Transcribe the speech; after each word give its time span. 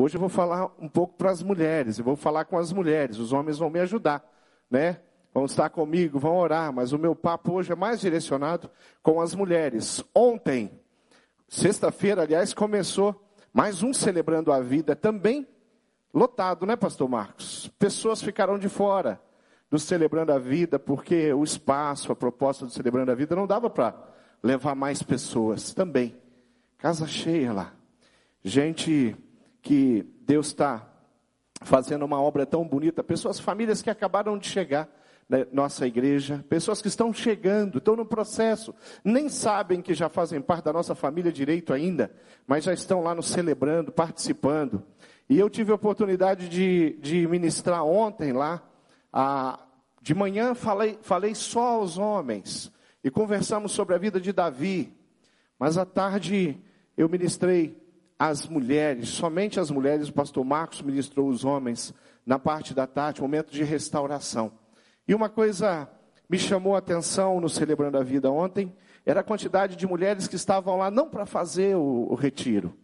Hoje 0.00 0.16
eu 0.16 0.20
vou 0.20 0.30
falar 0.30 0.72
um 0.78 0.88
pouco 0.88 1.12
para 1.18 1.30
as 1.30 1.42
mulheres, 1.42 1.98
eu 1.98 2.04
vou 2.06 2.16
falar 2.16 2.46
com 2.46 2.56
as 2.56 2.72
mulheres, 2.72 3.18
os 3.18 3.34
homens 3.34 3.58
vão 3.58 3.68
me 3.68 3.80
ajudar, 3.80 4.26
né? 4.70 4.98
Vão 5.34 5.44
estar 5.44 5.68
comigo, 5.68 6.18
vão 6.18 6.38
orar, 6.38 6.72
mas 6.72 6.94
o 6.94 6.98
meu 6.98 7.14
papo 7.14 7.52
hoje 7.52 7.70
é 7.70 7.74
mais 7.74 8.00
direcionado 8.00 8.70
com 9.02 9.20
as 9.20 9.34
mulheres. 9.34 10.02
Ontem, 10.14 10.72
sexta-feira, 11.46 12.22
aliás, 12.22 12.54
começou 12.54 13.14
mais 13.52 13.82
um 13.82 13.92
Celebrando 13.92 14.50
a 14.50 14.60
Vida, 14.60 14.96
também 14.96 15.46
lotado, 16.14 16.64
né, 16.64 16.76
Pastor 16.76 17.06
Marcos? 17.06 17.70
Pessoas 17.78 18.22
ficaram 18.22 18.58
de 18.58 18.70
fora 18.70 19.20
do 19.70 19.78
Celebrando 19.78 20.32
a 20.32 20.38
Vida, 20.38 20.78
porque 20.78 21.30
o 21.34 21.44
espaço, 21.44 22.10
a 22.10 22.16
proposta 22.16 22.64
do 22.64 22.72
Celebrando 22.72 23.12
a 23.12 23.14
Vida 23.14 23.36
não 23.36 23.46
dava 23.46 23.68
para 23.68 23.94
levar 24.42 24.74
mais 24.74 25.02
pessoas 25.02 25.74
também. 25.74 26.16
Casa 26.78 27.06
cheia 27.06 27.52
lá. 27.52 27.74
Gente 28.42 29.14
que 29.62 30.06
Deus 30.22 30.48
está 30.48 30.86
fazendo 31.62 32.04
uma 32.04 32.20
obra 32.20 32.46
tão 32.46 32.66
bonita, 32.66 33.04
pessoas, 33.04 33.38
famílias 33.38 33.82
que 33.82 33.90
acabaram 33.90 34.38
de 34.38 34.48
chegar 34.48 34.88
na 35.28 35.46
nossa 35.52 35.86
igreja, 35.86 36.44
pessoas 36.48 36.82
que 36.82 36.88
estão 36.88 37.12
chegando, 37.12 37.78
estão 37.78 37.94
no 37.94 38.04
processo, 38.04 38.74
nem 39.04 39.28
sabem 39.28 39.80
que 39.80 39.94
já 39.94 40.08
fazem 40.08 40.40
parte 40.40 40.64
da 40.64 40.72
nossa 40.72 40.94
família 40.94 41.30
direito 41.30 41.72
ainda, 41.72 42.10
mas 42.46 42.64
já 42.64 42.72
estão 42.72 43.00
lá 43.00 43.14
nos 43.14 43.26
celebrando, 43.26 43.92
participando. 43.92 44.82
E 45.28 45.38
eu 45.38 45.48
tive 45.48 45.70
a 45.70 45.76
oportunidade 45.76 46.48
de, 46.48 46.98
de 47.00 47.28
ministrar 47.28 47.84
ontem 47.84 48.32
lá, 48.32 48.60
a, 49.12 49.60
de 50.02 50.14
manhã 50.14 50.54
falei, 50.54 50.98
falei 51.00 51.34
só 51.34 51.76
aos 51.76 51.96
homens, 51.96 52.72
e 53.04 53.10
conversamos 53.10 53.70
sobre 53.70 53.94
a 53.94 53.98
vida 53.98 54.20
de 54.20 54.32
Davi, 54.32 54.92
mas 55.56 55.78
à 55.78 55.84
tarde 55.84 56.60
eu 56.96 57.08
ministrei 57.08 57.79
as 58.20 58.46
mulheres, 58.46 59.08
somente 59.08 59.58
as 59.58 59.70
mulheres, 59.70 60.10
o 60.10 60.12
pastor 60.12 60.44
Marcos 60.44 60.82
ministrou 60.82 61.26
os 61.26 61.42
homens 61.42 61.94
na 62.26 62.38
parte 62.38 62.74
da 62.74 62.86
tarde, 62.86 63.22
momento 63.22 63.50
de 63.50 63.64
restauração. 63.64 64.52
E 65.08 65.14
uma 65.14 65.30
coisa 65.30 65.88
me 66.28 66.38
chamou 66.38 66.74
a 66.74 66.80
atenção 66.80 67.40
no 67.40 67.48
Celebrando 67.48 67.96
a 67.96 68.02
Vida 68.02 68.30
ontem, 68.30 68.76
era 69.06 69.20
a 69.20 69.24
quantidade 69.24 69.74
de 69.74 69.86
mulheres 69.86 70.28
que 70.28 70.36
estavam 70.36 70.76
lá 70.76 70.90
não 70.90 71.08
para 71.08 71.24
fazer 71.24 71.76
o, 71.76 72.08
o 72.10 72.14
retiro, 72.14 72.76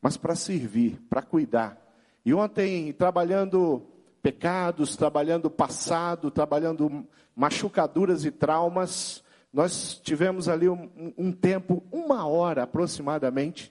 mas 0.00 0.16
para 0.16 0.34
servir, 0.34 0.98
para 1.10 1.20
cuidar. 1.20 1.76
E 2.24 2.32
ontem, 2.32 2.90
trabalhando 2.94 3.82
pecados, 4.22 4.96
trabalhando 4.96 5.50
passado, 5.50 6.30
trabalhando 6.30 7.06
machucaduras 7.36 8.24
e 8.24 8.30
traumas, 8.30 9.22
nós 9.52 10.00
tivemos 10.02 10.48
ali 10.48 10.70
um, 10.70 11.12
um 11.18 11.32
tempo, 11.32 11.82
uma 11.92 12.26
hora 12.26 12.62
aproximadamente, 12.62 13.70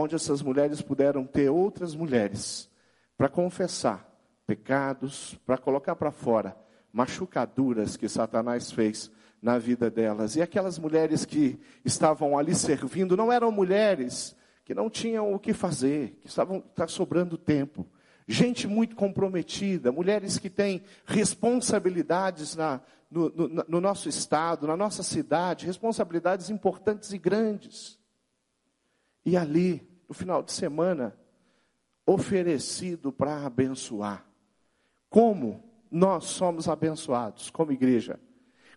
onde 0.00 0.14
essas 0.14 0.42
mulheres 0.42 0.82
puderam 0.82 1.24
ter 1.24 1.48
outras 1.48 1.94
mulheres 1.94 2.68
para 3.16 3.28
confessar 3.28 4.10
pecados, 4.46 5.38
para 5.46 5.56
colocar 5.56 5.94
para 5.94 6.10
fora 6.10 6.56
machucaduras 6.92 7.96
que 7.96 8.08
Satanás 8.08 8.70
fez 8.70 9.10
na 9.42 9.58
vida 9.58 9.90
delas. 9.90 10.36
E 10.36 10.42
aquelas 10.42 10.78
mulheres 10.78 11.24
que 11.24 11.58
estavam 11.84 12.38
ali 12.38 12.54
servindo 12.54 13.16
não 13.16 13.32
eram 13.32 13.50
mulheres 13.50 14.36
que 14.64 14.74
não 14.74 14.88
tinham 14.88 15.32
o 15.34 15.38
que 15.38 15.52
fazer, 15.52 16.18
que 16.20 16.28
estavam 16.28 16.60
tá 16.60 16.86
sobrando 16.86 17.36
tempo. 17.36 17.86
Gente 18.26 18.66
muito 18.66 18.96
comprometida, 18.96 19.92
mulheres 19.92 20.38
que 20.38 20.48
têm 20.48 20.82
responsabilidades 21.04 22.56
na, 22.56 22.80
no, 23.10 23.28
no, 23.28 23.64
no 23.68 23.80
nosso 23.80 24.08
estado, 24.08 24.66
na 24.66 24.76
nossa 24.76 25.02
cidade, 25.02 25.66
responsabilidades 25.66 26.48
importantes 26.48 27.12
e 27.12 27.18
grandes. 27.18 27.98
E 29.24 29.36
ali, 29.36 29.86
no 30.08 30.14
final 30.14 30.42
de 30.42 30.52
semana, 30.52 31.16
oferecido 32.06 33.12
para 33.12 33.46
abençoar. 33.46 34.26
Como 35.08 35.62
nós 35.90 36.24
somos 36.24 36.68
abençoados 36.68 37.50
como 37.50 37.72
igreja? 37.72 38.18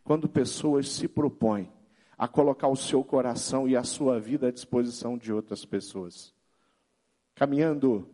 Quando 0.03 0.29
pessoas 0.29 0.89
se 0.89 1.07
propõem 1.07 1.69
a 2.17 2.27
colocar 2.27 2.67
o 2.67 2.75
seu 2.75 3.03
coração 3.03 3.67
e 3.67 3.75
a 3.75 3.83
sua 3.83 4.19
vida 4.19 4.47
à 4.47 4.51
disposição 4.51 5.17
de 5.17 5.31
outras 5.31 5.63
pessoas. 5.65 6.33
Caminhando 7.35 8.09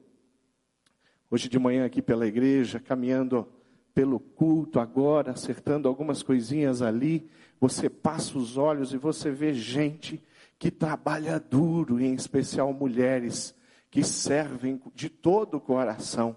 hoje 1.31 1.47
de 1.47 1.57
manhã 1.57 1.85
aqui 1.85 2.01
pela 2.01 2.27
igreja, 2.27 2.79
caminhando 2.79 3.47
pelo 3.93 4.19
culto 4.19 4.79
agora, 4.79 5.31
acertando 5.31 5.87
algumas 5.87 6.21
coisinhas 6.21 6.81
ali, 6.81 7.29
você 7.59 7.89
passa 7.89 8.37
os 8.37 8.57
olhos 8.57 8.91
e 8.93 8.97
você 8.97 9.31
vê 9.31 9.53
gente 9.53 10.21
que 10.57 10.71
trabalha 10.71 11.39
duro, 11.39 11.99
em 11.99 12.13
especial 12.13 12.73
mulheres 12.73 13.55
que 13.89 14.03
servem 14.03 14.81
de 14.95 15.09
todo 15.09 15.57
o 15.57 15.61
coração. 15.61 16.35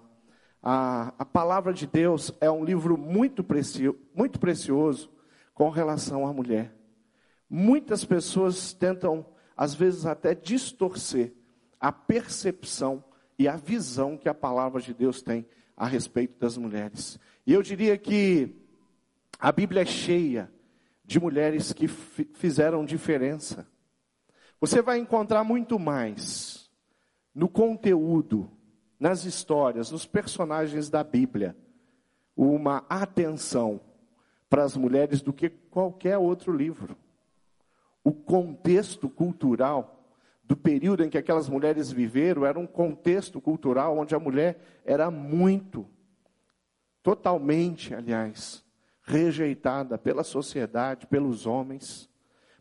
A, 0.62 1.15
a 1.19 1.25
palavra 1.25 1.72
de 1.72 1.87
Deus 1.87 2.32
é 2.41 2.50
um 2.50 2.65
livro 2.65 2.99
muito, 2.99 3.44
precio, 3.44 3.99
muito 4.15 4.38
precioso 4.38 5.10
com 5.54 5.71
relação 5.71 6.27
à 6.27 6.32
mulher. 6.32 6.75
Muitas 7.49 8.04
pessoas 8.04 8.75
tentam, 8.75 9.25
às 9.56 9.75
vezes, 9.75 10.04
até 10.04 10.34
distorcer 10.34 11.33
a 11.81 11.93
percepção 11.93 13.04
e 13.38 13.47
a 13.47 13.56
visão 13.56 14.16
que 14.16 14.28
a 14.28 14.34
palavra 14.34 14.81
de 14.81 14.93
Deus 14.93 15.22
tem 15.22 15.47
a 15.77 15.87
respeito 15.87 16.38
das 16.38 16.56
mulheres. 16.56 17.19
E 17.47 17.53
eu 17.53 17.62
diria 17.62 17.97
que 17.97 18.56
a 19.38 19.53
Bíblia 19.53 19.83
é 19.83 19.87
cheia 19.87 20.50
de 21.04 21.21
mulheres 21.21 21.72
que 21.72 21.87
fizeram 21.87 22.84
diferença. 22.84 23.66
Você 24.60 24.80
vai 24.80 24.98
encontrar 24.98 25.44
muito 25.44 25.78
mais 25.78 26.70
no 27.34 27.48
conteúdo, 27.48 28.50
nas 28.98 29.24
histórias, 29.24 29.90
nos 29.90 30.06
personagens 30.06 30.88
da 30.88 31.04
Bíblia, 31.04 31.54
uma 32.34 32.84
atenção 32.88 33.80
para 34.48 34.64
as 34.64 34.76
mulheres 34.76 35.20
do 35.20 35.32
que 35.32 35.50
qualquer 35.50 36.16
outro 36.16 36.52
livro. 36.52 36.96
O 38.02 38.12
contexto 38.12 39.08
cultural 39.08 39.96
do 40.42 40.56
período 40.56 41.04
em 41.04 41.10
que 41.10 41.18
aquelas 41.18 41.48
mulheres 41.48 41.90
viveram 41.90 42.46
era 42.46 42.58
um 42.58 42.66
contexto 42.66 43.40
cultural 43.40 43.98
onde 43.98 44.14
a 44.14 44.18
mulher 44.18 44.58
era 44.84 45.10
muito, 45.10 45.86
totalmente, 47.02 47.94
aliás, 47.94 48.64
rejeitada 49.02 49.98
pela 49.98 50.24
sociedade, 50.24 51.06
pelos 51.06 51.46
homens. 51.46 52.08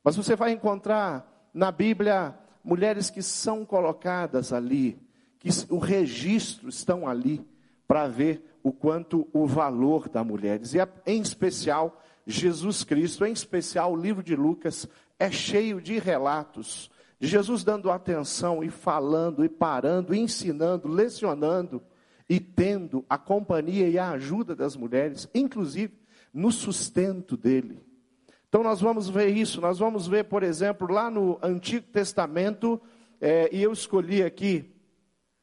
Mas 0.04 0.16
você 0.16 0.36
vai 0.36 0.52
encontrar 0.52 1.35
na 1.56 1.72
Bíblia 1.72 2.38
mulheres 2.62 3.10
que 3.10 3.22
são 3.22 3.66
colocadas 3.66 4.52
ali, 4.52 5.00
que 5.40 5.50
o 5.70 5.78
registro 5.78 6.68
estão 6.68 7.08
ali 7.08 7.42
para 7.88 8.08
ver 8.08 8.44
o 8.62 8.74
quanto 8.74 9.28
o 9.32 9.48
valor 9.48 10.10
da 10.10 10.24
mulher. 10.24 10.60
E 10.62 11.10
em 11.12 11.22
especial 11.22 12.04
Jesus 12.28 12.84
Cristo, 12.84 13.26
em 13.26 13.32
especial 13.32 13.94
o 13.94 13.96
livro 13.96 14.22
de 14.22 14.36
Lucas 14.36 14.86
é 15.18 15.32
cheio 15.32 15.80
de 15.80 15.98
relatos 15.98 16.92
de 17.20 17.28
Jesus 17.28 17.64
dando 17.64 17.90
atenção 17.90 18.62
e 18.62 18.70
falando 18.70 19.46
e 19.46 19.50
parando, 19.50 20.14
e 20.14 20.20
ensinando, 20.20 20.88
lecionando 20.88 21.82
e 22.28 22.40
tendo 22.40 23.06
a 23.10 23.18
companhia 23.18 23.88
e 23.88 23.98
a 23.98 24.10
ajuda 24.12 24.56
das 24.56 24.76
mulheres, 24.76 25.30
inclusive 25.34 25.94
no 26.34 26.52
sustento 26.52 27.38
dele. 27.38 27.85
Então 28.56 28.64
nós 28.64 28.80
vamos 28.80 29.10
ver 29.10 29.28
isso, 29.36 29.60
nós 29.60 29.80
vamos 29.80 30.08
ver, 30.08 30.24
por 30.24 30.42
exemplo, 30.42 30.90
lá 30.90 31.12
no 31.12 31.38
Antigo 31.44 31.88
Testamento, 31.88 32.80
é, 33.20 33.50
e 33.52 33.62
eu 33.62 33.74
escolhi 33.74 34.24
aqui 34.24 34.74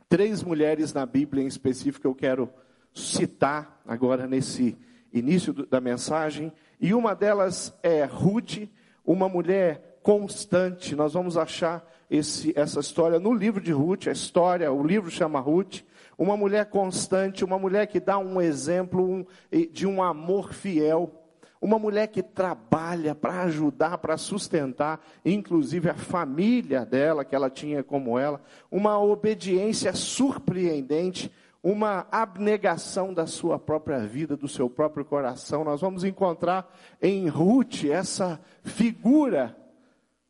três 0.08 0.42
mulheres 0.42 0.94
na 0.94 1.04
Bíblia 1.04 1.44
em 1.44 1.46
específico 1.46 2.00
que 2.00 2.06
eu 2.06 2.14
quero 2.14 2.48
citar 2.94 3.82
agora 3.86 4.26
nesse 4.26 4.78
início 5.12 5.52
da 5.52 5.78
mensagem, 5.78 6.50
e 6.80 6.94
uma 6.94 7.14
delas 7.14 7.78
é 7.82 8.02
Ruth, 8.04 8.66
uma 9.04 9.28
mulher 9.28 9.98
constante. 10.02 10.96
Nós 10.96 11.12
vamos 11.12 11.36
achar 11.36 11.86
esse, 12.10 12.58
essa 12.58 12.80
história 12.80 13.20
no 13.20 13.34
livro 13.34 13.60
de 13.60 13.72
Ruth, 13.72 14.06
a 14.06 14.12
história, 14.12 14.72
o 14.72 14.82
livro 14.82 15.10
chama 15.10 15.38
Ruth, 15.38 15.82
uma 16.16 16.34
mulher 16.34 16.70
constante, 16.70 17.44
uma 17.44 17.58
mulher 17.58 17.88
que 17.88 18.00
dá 18.00 18.16
um 18.16 18.40
exemplo 18.40 19.26
de 19.70 19.86
um 19.86 20.02
amor 20.02 20.54
fiel 20.54 21.21
uma 21.62 21.78
mulher 21.78 22.08
que 22.08 22.24
trabalha 22.24 23.14
para 23.14 23.42
ajudar, 23.42 23.96
para 23.98 24.16
sustentar, 24.16 25.00
inclusive 25.24 25.88
a 25.88 25.94
família 25.94 26.84
dela, 26.84 27.24
que 27.24 27.36
ela 27.36 27.48
tinha 27.48 27.84
como 27.84 28.18
ela, 28.18 28.42
uma 28.68 28.98
obediência 28.98 29.94
surpreendente, 29.94 31.30
uma 31.62 32.04
abnegação 32.10 33.14
da 33.14 33.28
sua 33.28 33.60
própria 33.60 34.00
vida, 34.00 34.36
do 34.36 34.48
seu 34.48 34.68
próprio 34.68 35.04
coração. 35.04 35.62
Nós 35.62 35.80
vamos 35.80 36.02
encontrar 36.02 36.68
em 37.00 37.28
Ruth 37.28 37.84
essa 37.84 38.40
figura 38.64 39.56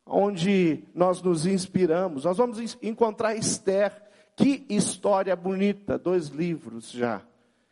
onde 0.05 0.83
nós 0.93 1.19
nos 1.23 1.47
inspiramos. 1.47 2.25
Nós 2.25 2.37
vamos 2.37 2.77
encontrar 2.79 3.35
Esther. 3.35 4.03
Que 4.35 4.65
história 4.69 5.35
bonita, 5.35 5.97
dois 5.97 6.27
livros 6.27 6.91
já. 6.91 7.23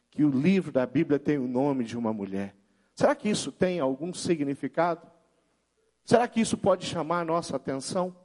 Que 0.09 0.23
o 0.23 0.29
livro 0.29 0.71
da 0.71 0.85
Bíblia 0.87 1.19
tem 1.19 1.37
o 1.37 1.47
nome 1.47 1.83
de 1.83 1.95
uma 1.95 2.11
mulher. 2.11 2.55
Será 2.95 3.15
que 3.15 3.29
isso 3.29 3.51
tem 3.51 3.79
algum 3.79 4.13
significado? 4.13 5.05
Será 6.03 6.27
que 6.27 6.41
isso 6.41 6.57
pode 6.57 6.85
chamar 6.85 7.21
a 7.21 7.25
nossa 7.25 7.55
atenção? 7.55 8.15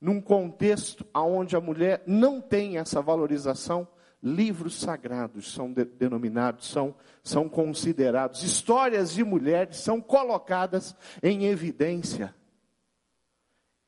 num 0.00 0.20
contexto 0.20 1.06
onde 1.14 1.54
a 1.54 1.60
mulher 1.60 2.02
não 2.06 2.40
tem 2.40 2.78
essa 2.78 3.02
valorização, 3.02 3.86
livros 4.22 4.80
sagrados 4.80 5.52
são 5.52 5.72
de, 5.72 5.84
denominados, 5.84 6.68
são, 6.68 6.94
são 7.22 7.48
considerados, 7.48 8.42
histórias 8.42 9.12
de 9.12 9.22
mulheres 9.22 9.76
são 9.76 10.00
colocadas 10.00 10.94
em 11.22 11.44
evidência. 11.46 12.34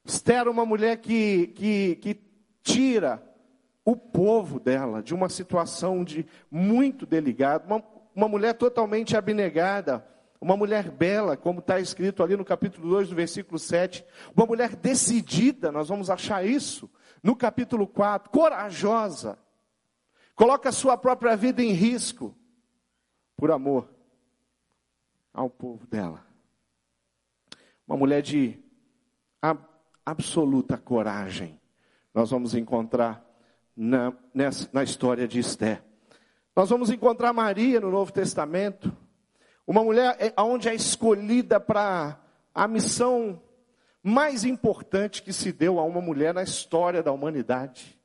Esther, 0.05 0.49
uma 0.49 0.67
mulher 0.67 0.99
que, 0.99 1.49
que, 1.49 1.97
que 1.97 2.21
tira 2.63 3.23
o 3.85 3.97
povo 3.97 4.61
dela 4.61 5.03
de 5.03 5.15
uma 5.15 5.29
situação 5.29 6.05
de 6.05 6.27
muito 6.51 7.07
delicada, 7.07 7.67
uma, 7.67 7.83
uma 8.15 8.29
mulher 8.29 8.55
totalmente 8.55 9.17
abnegada, 9.17 10.07
uma 10.41 10.57
mulher 10.57 10.91
bela, 10.91 11.37
como 11.37 11.61
está 11.61 11.79
escrito 11.79 12.23
ali 12.23 12.37
no 12.37 12.45
capítulo 12.45 12.89
2, 12.91 13.11
no 13.11 13.17
versículo 13.17 13.59
7, 13.59 14.05
uma 14.37 14.45
mulher 14.45 14.75
decidida, 14.75 15.71
nós 15.71 15.89
vamos 15.89 16.11
achar 16.11 16.45
isso, 16.45 16.91
no 17.23 17.37
capítulo 17.37 17.87
4, 17.87 18.31
corajosa, 18.31 19.39
coloca 20.35 20.69
a 20.69 20.73
sua 20.73 20.97
própria 20.97 21.37
vida 21.37 21.63
em 21.63 21.73
risco, 21.73 22.37
por 23.37 23.51
amor 23.51 23.89
ao 25.33 25.49
povo 25.49 25.87
dela. 25.87 26.27
Uma 27.87 27.97
mulher 27.97 28.23
de 28.23 28.59
absoluta 30.05 30.77
coragem, 30.77 31.61
nós 32.13 32.31
vamos 32.31 32.55
encontrar 32.55 33.25
na, 33.77 34.13
nessa, 34.35 34.69
na 34.73 34.83
história 34.83 35.27
de 35.27 35.39
Esté. 35.39 35.83
Nós 36.55 36.69
vamos 36.69 36.91
encontrar 36.91 37.33
Maria 37.33 37.81
no 37.81 37.91
Novo 37.91 38.13
Testamento, 38.13 38.95
uma 39.67 39.83
mulher 39.83 40.17
é, 40.21 40.35
onde 40.39 40.69
é 40.69 40.75
escolhida 40.75 41.59
para 41.59 42.21
a 42.55 42.69
missão 42.69 43.41
mais 44.03 44.45
importante 44.45 45.23
que 45.23 45.33
se 45.33 45.51
deu 45.51 45.79
a 45.79 45.85
uma 45.85 46.01
mulher 46.01 46.35
na 46.35 46.43
história 46.43 47.03
da 47.03 47.11
humanidade. 47.11 47.99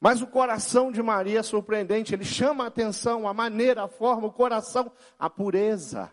Mas 0.00 0.22
o 0.22 0.26
coração 0.26 0.90
de 0.90 1.02
Maria 1.02 1.40
é 1.40 1.42
surpreendente, 1.42 2.14
ele 2.14 2.24
chama 2.24 2.64
a 2.64 2.68
atenção, 2.68 3.28
a 3.28 3.34
maneira, 3.34 3.84
a 3.84 3.88
forma, 3.88 4.28
o 4.28 4.32
coração, 4.32 4.90
a 5.18 5.28
pureza 5.28 6.10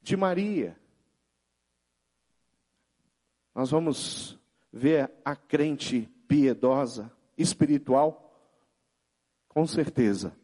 de 0.00 0.16
Maria. 0.16 0.78
Nós 3.54 3.70
vamos 3.70 4.38
ver 4.72 5.10
a 5.24 5.36
crente 5.36 6.08
piedosa, 6.26 7.12
espiritual, 7.36 8.25
com 9.56 9.66
certeza, 9.66 10.36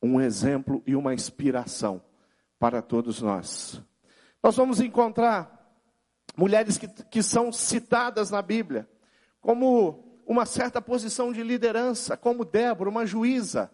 um 0.00 0.20
exemplo 0.20 0.80
e 0.86 0.94
uma 0.94 1.12
inspiração 1.12 2.00
para 2.56 2.80
todos 2.80 3.20
nós. 3.20 3.82
Nós 4.40 4.54
vamos 4.54 4.80
encontrar 4.80 5.74
mulheres 6.36 6.78
que, 6.78 6.86
que 6.86 7.20
são 7.20 7.50
citadas 7.50 8.30
na 8.30 8.40
Bíblia 8.40 8.88
como 9.40 10.20
uma 10.24 10.46
certa 10.46 10.80
posição 10.80 11.32
de 11.32 11.42
liderança, 11.42 12.16
como 12.16 12.44
Débora, 12.44 12.88
uma 12.88 13.04
juíza. 13.04 13.72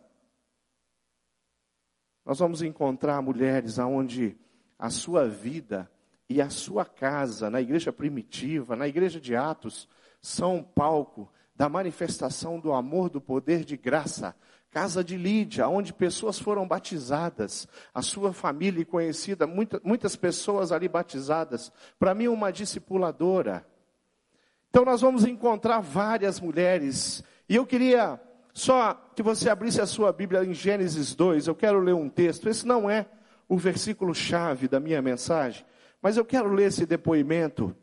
Nós 2.25 2.39
vamos 2.39 2.63
encontrar 2.63 3.21
mulheres 3.21 3.79
aonde 3.79 4.35
a 4.79 4.89
sua 4.89 5.29
vida 5.29 5.93
e 6.27 6.41
a 6.41 6.49
sua 6.49 6.87
casa, 6.87 7.51
na 7.51 7.61
igreja 7.61 7.93
primitiva, 7.93 8.75
na 8.75 8.89
igreja 8.89 9.21
de 9.21 9.37
Atos, 9.37 9.87
são 10.23 10.63
palco 10.63 11.31
da 11.55 11.69
manifestação 11.69 12.59
do 12.59 12.73
amor, 12.73 13.09
do 13.09 13.21
poder 13.21 13.65
de 13.65 13.77
graça. 13.77 14.35
Casa 14.75 15.05
de 15.05 15.17
Lídia, 15.17 15.69
onde 15.69 15.95
pessoas 15.95 16.37
foram 16.37 16.67
batizadas, 16.67 17.69
a 17.95 18.03
sua 18.03 18.33
família 18.33 18.85
conhecida, 18.85 19.47
muita, 19.47 19.81
muitas 19.85 20.17
pessoas 20.17 20.73
ali 20.73 20.89
batizadas. 20.89 21.71
Para 21.97 22.13
mim, 22.13 22.27
uma 22.27 22.51
discipuladora. 22.51 23.65
Então, 24.69 24.85
nós 24.85 25.01
vamos 25.01 25.25
encontrar 25.25 25.79
várias 25.79 26.41
mulheres. 26.41 27.23
E 27.49 27.55
eu 27.55 27.65
queria 27.65 28.21
só 28.53 28.95
que 29.15 29.23
você 29.23 29.49
abrisse 29.49 29.81
a 29.81 29.87
sua 29.87 30.13
Bíblia 30.13 30.45
em 30.45 30.53
Gênesis 30.53 31.15
2. 31.15 31.47
Eu 31.47 31.55
quero 31.55 31.79
ler 31.79 31.95
um 31.95 32.09
texto. 32.09 32.49
Esse 32.49 32.67
não 32.67 32.91
é 32.91 33.07
o 33.49 33.57
versículo-chave 33.57 34.67
da 34.67 34.81
minha 34.81 35.01
mensagem, 35.01 35.65
mas 36.03 36.17
eu 36.17 36.25
quero 36.25 36.53
ler 36.53 36.67
esse 36.67 36.85
depoimento. 36.85 37.77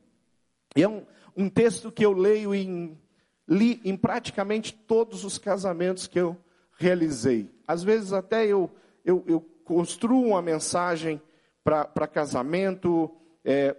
E 0.75 0.83
é 0.83 0.89
um, 0.89 1.05
um 1.37 1.47
texto 1.47 1.89
que 1.89 2.05
eu 2.05 2.11
leio 2.11 2.53
em 2.53 2.99
li 3.47 3.79
em 3.85 3.95
praticamente 3.95 4.73
todos 4.73 5.23
os 5.23 5.37
casamentos 5.37 6.05
que 6.05 6.19
eu 6.19 6.37
realizei. 6.81 7.49
Às 7.67 7.83
vezes 7.83 8.11
até 8.11 8.45
eu, 8.45 8.69
eu, 9.05 9.23
eu 9.27 9.41
construo 9.63 10.27
uma 10.27 10.41
mensagem 10.41 11.21
para 11.63 12.07
casamento, 12.07 13.15
é, 13.45 13.75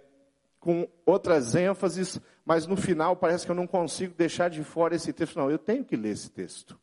com 0.59 0.87
outras 1.05 1.53
ênfases, 1.53 2.19
mas 2.45 2.65
no 2.65 2.77
final 2.77 3.15
parece 3.15 3.45
que 3.45 3.51
eu 3.51 3.55
não 3.55 3.67
consigo 3.67 4.13
deixar 4.15 4.49
de 4.49 4.63
fora 4.63 4.95
esse 4.95 5.11
texto. 5.11 5.37
Não, 5.37 5.51
eu 5.51 5.59
tenho 5.59 5.83
que 5.83 5.97
ler 5.97 6.11
esse 6.11 6.31
texto. 6.31 6.79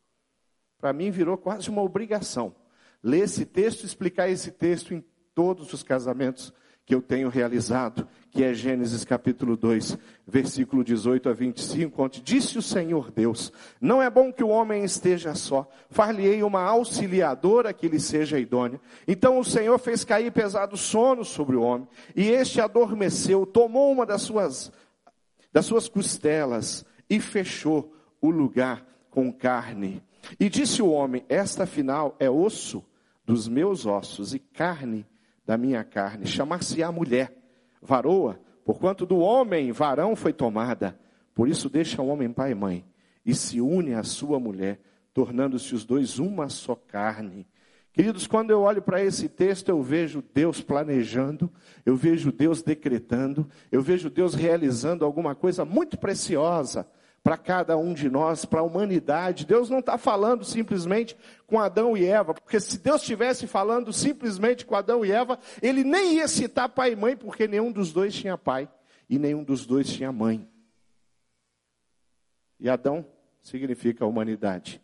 Para 0.77 0.93
mim 0.93 1.09
virou 1.09 1.37
quase 1.37 1.69
uma 1.69 1.81
obrigação. 1.81 2.55
Ler 3.03 3.23
esse 3.23 3.45
texto, 3.45 3.83
explicar 3.83 4.29
esse 4.29 4.51
texto 4.51 4.93
em 4.93 5.03
todos 5.33 5.73
os 5.73 5.81
casamentos 5.81 6.53
que 6.85 6.95
eu 6.95 7.01
tenho 7.01 7.29
realizado, 7.29 8.07
que 8.31 8.43
é 8.43 8.53
Gênesis 8.53 9.03
capítulo 9.05 9.55
2, 9.55 9.97
versículo 10.25 10.83
18 10.83 11.29
a 11.29 11.33
25, 11.33 12.01
onde 12.01 12.21
disse 12.21 12.57
o 12.57 12.61
Senhor 12.61 13.11
Deus: 13.11 13.51
Não 13.79 14.01
é 14.01 14.09
bom 14.09 14.31
que 14.31 14.43
o 14.43 14.49
homem 14.49 14.83
esteja 14.83 15.35
só, 15.35 15.69
far-lhe-ei 15.89 16.43
uma 16.43 16.61
auxiliadora 16.63 17.73
que 17.73 17.87
lhe 17.87 17.99
seja 17.99 18.39
idônea. 18.39 18.79
Então 19.07 19.39
o 19.39 19.43
Senhor 19.43 19.77
fez 19.77 20.03
cair 20.03 20.31
pesado 20.31 20.75
sono 20.75 21.23
sobre 21.23 21.55
o 21.55 21.61
homem, 21.61 21.87
e 22.15 22.29
este 22.29 22.59
adormeceu, 22.59 23.45
tomou 23.45 23.91
uma 23.91 24.05
das 24.05 24.21
suas, 24.21 24.71
das 25.51 25.65
suas 25.65 25.87
costelas 25.87 26.85
e 27.09 27.19
fechou 27.19 27.93
o 28.19 28.29
lugar 28.29 28.85
com 29.09 29.31
carne. 29.31 30.01
E 30.39 30.49
disse 30.49 30.81
o 30.81 30.89
homem: 30.89 31.23
Esta 31.29 31.63
afinal 31.63 32.15
é 32.19 32.29
osso 32.29 32.83
dos 33.25 33.47
meus 33.47 33.85
ossos 33.85 34.33
e 34.33 34.39
carne 34.39 35.05
da 35.45 35.57
minha 35.57 35.83
carne, 35.83 36.25
chamar-se-á 36.25 36.91
mulher, 36.91 37.35
varoa, 37.81 38.39
porquanto 38.63 39.05
do 39.05 39.17
homem 39.17 39.71
varão 39.71 40.15
foi 40.15 40.33
tomada. 40.33 40.99
Por 41.33 41.47
isso 41.47 41.69
deixa 41.69 42.01
o 42.01 42.07
homem 42.07 42.31
pai 42.31 42.51
e 42.51 42.55
mãe, 42.55 42.85
e 43.25 43.33
se 43.33 43.61
une 43.61 43.93
à 43.93 44.03
sua 44.03 44.39
mulher, 44.39 44.79
tornando-se 45.13 45.73
os 45.73 45.85
dois 45.85 46.19
uma 46.19 46.49
só 46.49 46.75
carne. 46.75 47.47
Queridos, 47.93 48.25
quando 48.25 48.51
eu 48.51 48.61
olho 48.61 48.81
para 48.81 49.03
esse 49.03 49.27
texto, 49.27 49.69
eu 49.69 49.81
vejo 49.81 50.23
Deus 50.33 50.61
planejando, 50.61 51.51
eu 51.85 51.95
vejo 51.95 52.31
Deus 52.31 52.61
decretando, 52.61 53.49
eu 53.69 53.81
vejo 53.81 54.09
Deus 54.09 54.33
realizando 54.33 55.03
alguma 55.03 55.35
coisa 55.35 55.65
muito 55.65 55.97
preciosa 55.97 56.87
para 57.23 57.37
cada 57.37 57.77
um 57.77 57.93
de 57.93 58.09
nós, 58.09 58.45
para 58.45 58.61
a 58.61 58.63
humanidade. 58.63 59.45
Deus 59.45 59.69
não 59.69 59.79
está 59.79 59.97
falando 59.97 60.43
simplesmente 60.43 61.15
com 61.45 61.59
Adão 61.59 61.95
e 61.95 62.05
Eva, 62.05 62.33
porque 62.33 62.59
se 62.59 62.79
Deus 62.79 63.01
estivesse 63.01 63.45
falando 63.45 63.93
simplesmente 63.93 64.65
com 64.65 64.75
Adão 64.75 65.05
e 65.05 65.11
Eva, 65.11 65.37
ele 65.61 65.83
nem 65.83 66.15
ia 66.15 66.27
citar 66.27 66.69
pai 66.69 66.93
e 66.93 66.95
mãe, 66.95 67.15
porque 67.15 67.47
nenhum 67.47 67.71
dos 67.71 67.91
dois 67.91 68.13
tinha 68.13 68.37
pai 68.37 68.69
e 69.09 69.19
nenhum 69.19 69.43
dos 69.43 69.65
dois 69.65 69.87
tinha 69.87 70.11
mãe. 70.11 70.47
E 72.59 72.69
Adão 72.69 73.05
significa 73.41 74.03
a 74.03 74.07
humanidade. 74.07 74.81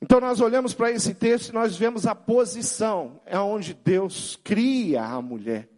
Então 0.00 0.20
nós 0.20 0.40
olhamos 0.40 0.74
para 0.74 0.90
esse 0.90 1.14
texto 1.14 1.48
e 1.48 1.54
nós 1.54 1.76
vemos 1.76 2.06
a 2.06 2.14
posição, 2.14 3.20
é 3.24 3.38
onde 3.38 3.72
Deus 3.72 4.36
cria 4.44 5.02
a 5.02 5.22
mulher. 5.22 5.68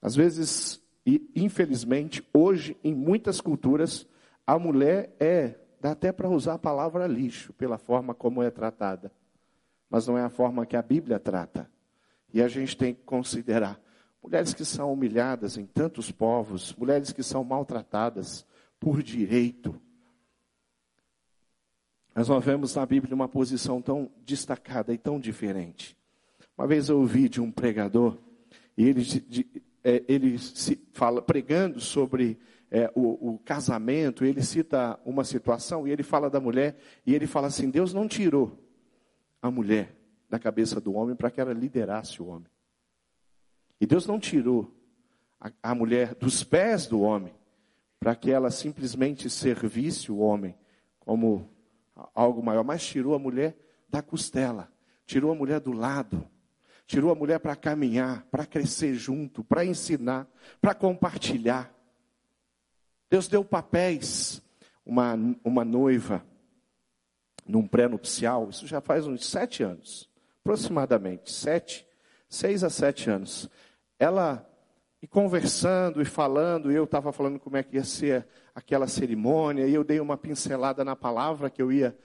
Às 0.00 0.16
vezes 0.16 0.80
e, 1.06 1.30
infelizmente, 1.36 2.26
hoje, 2.34 2.76
em 2.82 2.92
muitas 2.92 3.40
culturas, 3.40 4.04
a 4.44 4.58
mulher 4.58 5.14
é, 5.20 5.54
dá 5.80 5.92
até 5.92 6.10
para 6.10 6.28
usar 6.28 6.54
a 6.54 6.58
palavra 6.58 7.06
lixo, 7.06 7.52
pela 7.52 7.78
forma 7.78 8.12
como 8.12 8.42
é 8.42 8.50
tratada. 8.50 9.12
Mas 9.88 10.08
não 10.08 10.18
é 10.18 10.22
a 10.22 10.28
forma 10.28 10.66
que 10.66 10.76
a 10.76 10.82
Bíblia 10.82 11.20
trata. 11.20 11.70
E 12.34 12.42
a 12.42 12.48
gente 12.48 12.76
tem 12.76 12.92
que 12.92 13.02
considerar 13.02 13.80
mulheres 14.20 14.52
que 14.52 14.64
são 14.64 14.92
humilhadas 14.92 15.56
em 15.56 15.64
tantos 15.64 16.10
povos, 16.10 16.74
mulheres 16.74 17.12
que 17.12 17.22
são 17.22 17.44
maltratadas 17.44 18.44
por 18.80 19.00
direito. 19.00 19.80
Nós 22.12 22.28
não 22.28 22.40
vemos 22.40 22.74
na 22.74 22.84
Bíblia 22.84 23.14
uma 23.14 23.28
posição 23.28 23.80
tão 23.80 24.10
destacada 24.24 24.92
e 24.92 24.98
tão 24.98 25.20
diferente. 25.20 25.96
Uma 26.58 26.66
vez 26.66 26.88
eu 26.88 26.98
ouvi 26.98 27.28
de 27.28 27.40
um 27.40 27.52
pregador, 27.52 28.18
e 28.76 28.84
ele 28.88 29.04
é, 29.86 30.02
ele 30.08 30.36
se 30.36 30.84
fala 30.92 31.22
pregando 31.22 31.78
sobre 31.78 32.36
é, 32.68 32.90
o, 32.92 33.34
o, 33.34 33.38
casamento, 33.38 34.24
ele 34.24 34.42
cita 34.42 34.98
uma 35.04 35.22
situação 35.22 35.86
e 35.86 35.92
ele 35.92 36.02
fala 36.02 36.28
da 36.28 36.40
mulher 36.40 36.76
e 37.06 37.14
ele 37.14 37.28
fala 37.28 37.46
assim: 37.46 37.70
Deus 37.70 37.94
não 37.94 38.08
tirou 38.08 38.58
a 39.40 39.48
mulher 39.48 39.94
da 40.28 40.40
cabeça 40.40 40.80
do 40.80 40.92
homem 40.92 41.14
para 41.14 41.30
que 41.30 41.40
ela 41.40 41.52
liderasse 41.52 42.20
o 42.20 42.26
homem. 42.26 42.48
E 43.80 43.86
Deus 43.86 44.08
não 44.08 44.18
tirou 44.18 44.74
a, 45.40 45.52
a 45.62 45.72
mulher 45.72 46.16
dos 46.16 46.42
pés 46.42 46.88
do 46.88 47.02
homem 47.02 47.32
para 48.00 48.16
que 48.16 48.32
ela 48.32 48.50
simplesmente 48.50 49.30
servisse 49.30 50.10
o 50.10 50.18
homem 50.18 50.56
como 50.98 51.48
algo 52.12 52.42
maior, 52.42 52.64
mas 52.64 52.84
tirou 52.84 53.14
a 53.14 53.20
mulher 53.20 53.56
da 53.88 54.02
costela, 54.02 54.68
tirou 55.06 55.30
a 55.30 55.34
mulher 55.36 55.60
do 55.60 55.70
lado 55.70 56.28
tirou 56.86 57.10
a 57.10 57.14
mulher 57.14 57.40
para 57.40 57.56
caminhar, 57.56 58.24
para 58.30 58.46
crescer 58.46 58.94
junto, 58.94 59.42
para 59.42 59.64
ensinar, 59.64 60.26
para 60.60 60.74
compartilhar. 60.74 61.74
Deus 63.10 63.28
deu 63.28 63.44
papéis, 63.44 64.42
uma, 64.84 65.18
uma 65.44 65.64
noiva, 65.64 66.24
num 67.46 67.66
pré-nupcial, 67.66 68.48
isso 68.50 68.66
já 68.66 68.80
faz 68.80 69.06
uns 69.06 69.26
sete 69.26 69.62
anos, 69.62 70.08
aproximadamente, 70.40 71.32
sete, 71.32 71.86
seis 72.28 72.64
a 72.64 72.70
sete 72.70 73.08
anos. 73.08 73.48
Ela, 73.98 74.48
e 75.00 75.06
conversando 75.06 76.02
e 76.02 76.04
falando, 76.04 76.70
eu 76.70 76.84
estava 76.84 77.12
falando 77.12 77.38
como 77.38 77.56
é 77.56 77.62
que 77.62 77.76
ia 77.76 77.84
ser 77.84 78.26
aquela 78.54 78.88
cerimônia, 78.88 79.66
e 79.66 79.74
eu 79.74 79.84
dei 79.84 80.00
uma 80.00 80.16
pincelada 80.16 80.84
na 80.84 80.96
palavra 80.96 81.50
que 81.50 81.62
eu 81.62 81.70
ia 81.70 81.96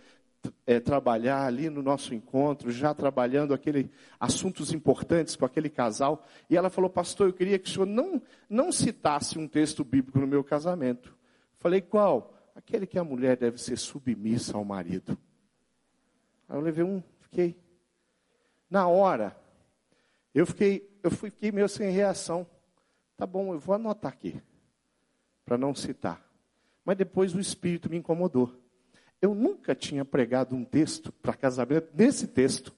é, 0.65 0.79
trabalhar 0.79 1.45
ali 1.45 1.69
no 1.69 1.81
nosso 1.81 2.13
encontro, 2.13 2.71
já 2.71 2.93
trabalhando 2.93 3.53
aquele 3.53 3.91
assuntos 4.19 4.71
importantes 4.73 5.35
com 5.35 5.45
aquele 5.45 5.69
casal, 5.69 6.25
e 6.49 6.55
ela 6.55 6.69
falou, 6.69 6.89
pastor, 6.89 7.27
eu 7.27 7.33
queria 7.33 7.59
que 7.59 7.69
o 7.69 7.71
senhor 7.71 7.85
não, 7.85 8.21
não 8.49 8.71
citasse 8.71 9.37
um 9.37 9.47
texto 9.47 9.83
bíblico 9.83 10.19
no 10.19 10.27
meu 10.27 10.43
casamento. 10.43 11.15
Falei, 11.57 11.81
qual? 11.81 12.33
Aquele 12.55 12.85
que 12.85 12.97
a 12.97 13.03
mulher 13.03 13.37
deve 13.37 13.61
ser 13.61 13.77
submissa 13.77 14.57
ao 14.57 14.65
marido. 14.65 15.17
Aí 16.47 16.57
eu 16.57 16.61
levei 16.61 16.83
um, 16.83 17.01
fiquei. 17.19 17.55
Na 18.69 18.87
hora, 18.87 19.35
eu 20.33 20.45
fiquei, 20.45 20.89
eu 21.03 21.11
fiquei 21.11 21.51
meio 21.51 21.67
sem 21.67 21.89
reação. 21.91 22.47
Tá 23.15 23.25
bom, 23.25 23.53
eu 23.53 23.59
vou 23.59 23.75
anotar 23.75 24.11
aqui, 24.11 24.41
para 25.45 25.57
não 25.57 25.75
citar. 25.75 26.25
Mas 26.83 26.97
depois 26.97 27.35
o 27.35 27.39
Espírito 27.39 27.89
me 27.89 27.97
incomodou. 27.97 28.60
Eu 29.21 29.35
nunca 29.35 29.75
tinha 29.75 30.03
pregado 30.03 30.55
um 30.55 30.65
texto 30.65 31.11
para 31.11 31.33
casamento 31.33 31.89
nesse 31.93 32.27
texto, 32.27 32.73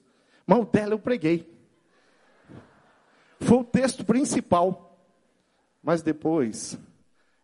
mas 0.46 0.58
o 0.58 0.64
dela 0.64 0.92
eu 0.92 0.98
preguei. 0.98 1.50
Foi 3.40 3.58
o 3.58 3.64
texto 3.64 4.04
principal. 4.04 4.84
Mas 5.82 6.00
depois, 6.00 6.78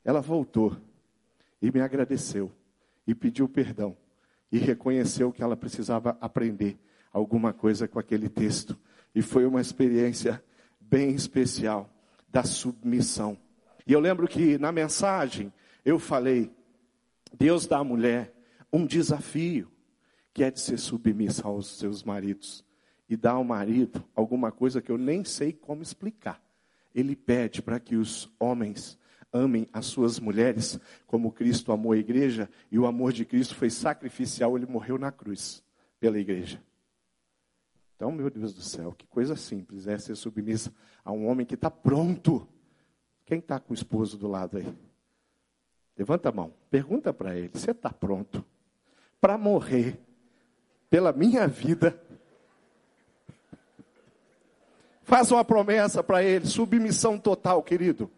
ela 0.03 0.21
voltou 0.23 0.75
e 1.61 1.71
me 1.71 1.81
agradeceu 1.81 2.51
e 3.07 3.15
pediu 3.15 3.47
perdão 3.47 3.95
e 4.51 4.59
reconheceu 4.59 5.31
que 5.31 5.43
ela 5.43 5.57
precisava 5.57 6.17
aprender 6.21 6.79
alguma 7.13 7.53
coisa 7.53 7.87
com 7.87 7.99
aquele 7.99 8.31
texto. 8.31 8.79
E 9.15 9.21
foi 9.21 9.45
uma 9.45 9.61
experiência 9.61 10.43
bem 10.81 11.11
especial 11.11 11.91
da 12.29 12.43
submissão. 12.43 13.37
E 13.87 13.93
eu 13.93 14.01
lembro 14.01 14.27
que 14.27 14.57
na 14.57 14.73
mensagem 14.73 15.53
eu 15.85 15.99
falei: 15.99 16.51
Deus 17.37 17.67
dá 17.67 17.79
à 17.79 17.85
mulher 17.85 18.33
um 18.73 18.87
desafio, 18.87 19.71
que 20.33 20.45
é 20.45 20.51
de 20.51 20.61
ser 20.61 20.79
submissa 20.79 21.47
aos 21.47 21.79
seus 21.79 22.03
maridos. 22.03 22.65
E 23.09 23.17
dá 23.17 23.33
ao 23.33 23.45
marido 23.45 24.05
alguma 24.15 24.53
coisa 24.53 24.81
que 24.81 24.91
eu 24.91 24.99
nem 24.99 25.25
sei 25.25 25.53
como 25.53 25.83
explicar. 25.83 26.41
Ele 26.95 27.17
pede 27.17 27.61
para 27.61 27.81
que 27.81 27.97
os 27.97 28.31
homens 28.39 28.99
amem 29.33 29.67
as 29.73 29.87
suas 29.87 30.19
mulheres 30.19 30.79
como 31.07 31.33
Cristo 31.33 31.73
amou 31.73 31.93
a 31.93 31.97
igreja, 31.97 32.49
e 32.71 32.79
o 32.79 32.87
amor 32.87 33.13
de 33.13 33.25
Cristo 33.25 33.55
foi 33.55 33.71
sacrificial, 33.71 34.57
ele 34.57 34.67
morreu 34.67 34.99
na 34.99 35.13
cruz 35.13 35.63
pela 35.99 36.19
igreja. 36.19 36.63
Então, 37.95 38.11
meu 38.11 38.31
Deus 38.31 38.55
do 38.55 38.63
céu, 38.63 38.93
que 38.93 39.07
coisa 39.07 39.37
simples 39.37 39.87
é 39.87 39.99
ser 39.99 40.17
submissa 40.17 40.73
a 41.05 41.13
um 41.13 41.29
homem 41.29 41.45
que 41.45 41.55
está 41.55 41.71
pronto. 41.71 42.49
Quem 43.25 43.39
está 43.39 43.61
com 43.61 43.73
o 43.73 43.75
esposo 43.75 44.17
do 44.17 44.27
lado 44.27 44.57
aí? 44.57 44.75
Levanta 45.97 46.31
a 46.31 46.33
mão, 46.33 46.55
pergunta 46.71 47.13
para 47.13 47.37
ele: 47.37 47.51
você 47.53 47.73
está 47.73 47.93
pronto 47.93 48.45
para 49.21 49.37
morrer 49.37 49.99
pela 50.89 51.13
minha 51.13 51.47
vida? 51.47 52.01
Faz 55.03 55.31
uma 55.31 55.45
promessa 55.45 56.03
para 56.03 56.23
ele, 56.23 56.47
submissão 56.47 57.19
total, 57.19 57.63
querido. 57.63 58.11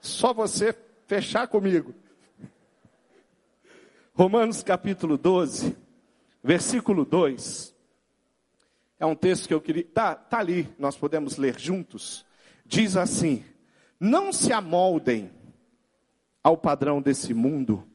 Só 0.00 0.32
você 0.32 0.74
fechar 1.06 1.46
comigo. 1.46 1.94
Romanos 4.14 4.62
capítulo 4.62 5.18
12, 5.18 5.76
versículo 6.42 7.04
2. 7.04 7.74
É 8.98 9.04
um 9.04 9.14
texto 9.14 9.46
que 9.46 9.52
eu 9.52 9.60
queria. 9.60 9.84
Tá, 9.84 10.14
tá 10.14 10.38
ali, 10.38 10.66
nós 10.78 10.96
podemos 10.96 11.36
ler 11.36 11.58
juntos. 11.58 12.24
Diz 12.64 12.96
assim: 12.96 13.44
Não 14.00 14.32
se 14.32 14.54
amoldem 14.54 15.30
ao 16.42 16.56
padrão 16.56 17.02
desse 17.02 17.34
mundo, 17.34 17.86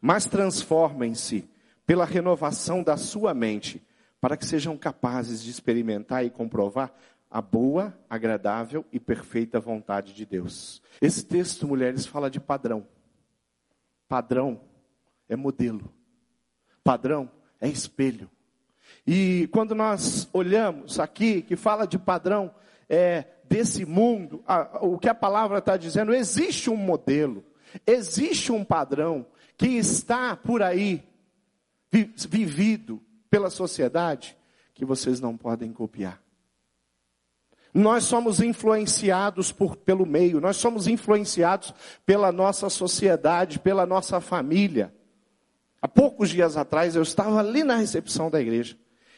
mas 0.00 0.24
transformem-se 0.26 1.48
pela 1.88 2.04
renovação 2.04 2.82
da 2.82 2.98
sua 2.98 3.32
mente, 3.32 3.82
para 4.20 4.36
que 4.36 4.44
sejam 4.44 4.76
capazes 4.76 5.42
de 5.42 5.50
experimentar 5.50 6.22
e 6.22 6.28
comprovar 6.28 6.92
a 7.30 7.40
boa, 7.40 7.98
agradável 8.10 8.84
e 8.92 9.00
perfeita 9.00 9.58
vontade 9.58 10.12
de 10.12 10.26
Deus. 10.26 10.82
Esse 11.00 11.24
texto, 11.24 11.66
mulheres, 11.66 12.04
fala 12.04 12.30
de 12.30 12.38
padrão. 12.38 12.86
Padrão 14.06 14.60
é 15.30 15.34
modelo. 15.34 15.90
Padrão 16.84 17.30
é 17.58 17.68
espelho. 17.68 18.30
E 19.06 19.48
quando 19.50 19.74
nós 19.74 20.28
olhamos 20.30 21.00
aqui, 21.00 21.40
que 21.40 21.56
fala 21.56 21.86
de 21.86 21.98
padrão 21.98 22.54
é, 22.86 23.24
desse 23.48 23.86
mundo, 23.86 24.44
a, 24.46 24.84
o 24.84 24.98
que 24.98 25.08
a 25.08 25.14
palavra 25.14 25.56
está 25.56 25.78
dizendo, 25.78 26.12
existe 26.12 26.68
um 26.68 26.76
modelo, 26.76 27.42
existe 27.86 28.52
um 28.52 28.62
padrão 28.62 29.24
que 29.56 29.68
está 29.68 30.36
por 30.36 30.62
aí, 30.62 31.07
vivido 31.90 33.02
pela 33.30 33.50
sociedade, 33.50 34.36
que 34.74 34.84
vocês 34.84 35.20
não 35.20 35.36
podem 35.36 35.72
copiar. 35.72 36.22
Nós 37.72 38.04
somos 38.04 38.40
influenciados 38.40 39.52
por, 39.52 39.76
pelo 39.76 40.06
meio, 40.06 40.40
nós 40.40 40.56
somos 40.56 40.86
influenciados 40.86 41.74
pela 42.04 42.32
nossa 42.32 42.68
sociedade, 42.70 43.58
pela 43.58 43.84
nossa 43.84 44.20
família. 44.20 44.94
Há 45.80 45.86
poucos 45.86 46.30
dias 46.30 46.56
atrás 46.56 46.96
eu 46.96 47.02
estava 47.02 47.38
ali 47.38 47.62
na 47.62 47.76
recepção 47.76 48.30
da 48.30 48.40
igreja 48.40 48.76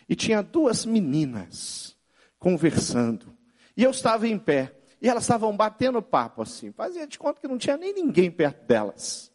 e 0.09 0.17
tinha 0.17 0.43
duas 0.43 0.85
meninas 0.85 1.97
conversando. 2.39 3.35
E 3.77 3.85
eu 3.85 3.91
estava 3.91 4.27
em 4.27 4.39
pé 4.39 4.75
e 5.00 5.09
elas 5.09 5.25
estavam 5.25 5.57
batendo 5.57 6.03
papo 6.03 6.43
assim. 6.43 6.73
Fazia 6.73 7.07
de 7.07 7.19
conta 7.19 7.41
que 7.41 7.49
não 7.49 7.57
tinha 7.57 7.77
nem 7.77 7.95
ninguém 7.95 8.31
perto 8.31 8.67
delas, 8.67 9.33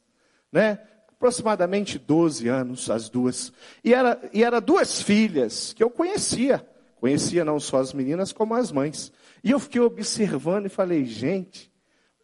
né? 0.51 0.79
Aproximadamente 1.17 1.97
12 1.97 2.47
anos 2.47 2.89
as 2.89 3.09
duas. 3.09 3.51
E 3.83 3.93
era, 3.93 4.19
e 4.33 4.43
era 4.43 4.59
duas 4.59 5.01
filhas 5.01 5.73
que 5.73 5.83
eu 5.83 5.89
conhecia. 5.89 6.67
Conhecia 6.99 7.45
não 7.45 7.59
só 7.59 7.77
as 7.77 7.93
meninas, 7.93 8.31
como 8.31 8.53
as 8.53 8.71
mães. 8.71 9.11
E 9.43 9.51
eu 9.51 9.59
fiquei 9.59 9.81
observando 9.81 10.65
e 10.65 10.69
falei, 10.69 11.05
gente, 11.05 11.71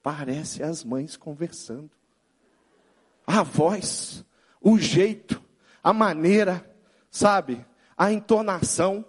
parece 0.01 0.63
as 0.63 0.83
mães 0.83 1.15
conversando. 1.15 1.91
A 3.25 3.43
voz, 3.43 4.25
o 4.59 4.77
jeito, 4.77 5.41
a 5.83 5.93
maneira, 5.93 6.67
sabe? 7.09 7.65
A 7.97 8.11
entonação. 8.11 9.05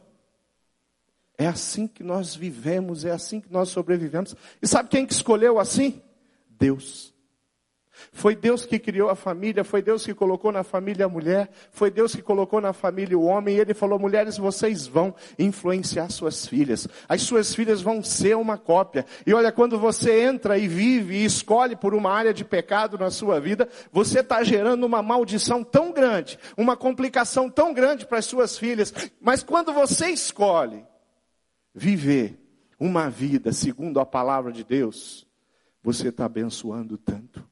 É 1.37 1.47
assim 1.47 1.89
que 1.89 2.05
nós 2.05 2.37
vivemos, 2.37 3.05
é 3.05 3.11
assim 3.11 3.41
que 3.41 3.53
nós 3.53 3.71
sobrevivemos. 3.71 4.37
E 4.61 4.69
sabe 4.69 4.91
quem 4.91 5.07
que 5.07 5.13
escolheu 5.13 5.59
assim? 5.59 6.01
Deus. 6.49 7.12
Foi 8.13 8.35
Deus 8.35 8.65
que 8.65 8.79
criou 8.79 9.11
a 9.11 9.15
família, 9.15 9.63
foi 9.63 9.83
Deus 9.83 10.05
que 10.05 10.15
colocou 10.15 10.51
na 10.51 10.63
família 10.63 11.07
a 11.07 11.09
mulher, 11.09 11.51
foi 11.71 11.91
Deus 11.91 12.15
que 12.15 12.23
colocou 12.23 12.61
na 12.61 12.73
família 12.73 13.19
o 13.19 13.25
homem, 13.25 13.57
e 13.57 13.61
ele 13.61 13.75
falou: 13.75 13.99
mulheres, 13.99 14.39
vocês 14.39 14.87
vão 14.87 15.15
influenciar 15.39 16.11
suas 16.11 16.47
filhas, 16.47 16.89
as 17.09 17.23
suas 17.23 17.55
filhas 17.55 17.83
vão 17.83 18.03
ser 18.03 18.37
uma 18.37 18.57
cópia. 18.57 19.05
E 19.27 19.35
olha, 19.35 19.53
quando 19.53 19.79
você 19.79 20.23
entra 20.23 20.57
e 20.59 20.67
vive 20.67 21.17
e 21.17 21.25
escolhe 21.25 21.77
por 21.77 21.95
uma 21.95 22.11
área 22.11 22.33
de 22.33 22.45
pecado 22.45 22.97
na 22.97 23.11
sua 23.11 23.39
vida, 23.41 23.69
você 23.93 24.21
está 24.21 24.43
gerando 24.43 24.85
uma 24.85 25.03
maldição 25.03 25.63
tão 25.63 25.93
grande, 25.93 26.39
uma 26.57 26.77
complicação 26.77 27.51
tão 27.51 27.75
grande 27.75 28.07
para 28.07 28.19
as 28.19 28.25
suas 28.25 28.57
filhas, 28.59 28.93
mas 29.21 29.43
quando 29.43 29.73
você 29.73 30.09
escolhe 30.09 30.85
viver 31.75 32.39
uma 32.79 33.09
vida 33.09 33.53
segundo 33.53 34.01
a 34.01 34.07
palavra 34.07 34.51
de 34.51 34.65
Deus, 34.65 35.27
você 35.83 36.09
está 36.09 36.25
abençoando 36.25 36.97
tanto. 36.97 37.52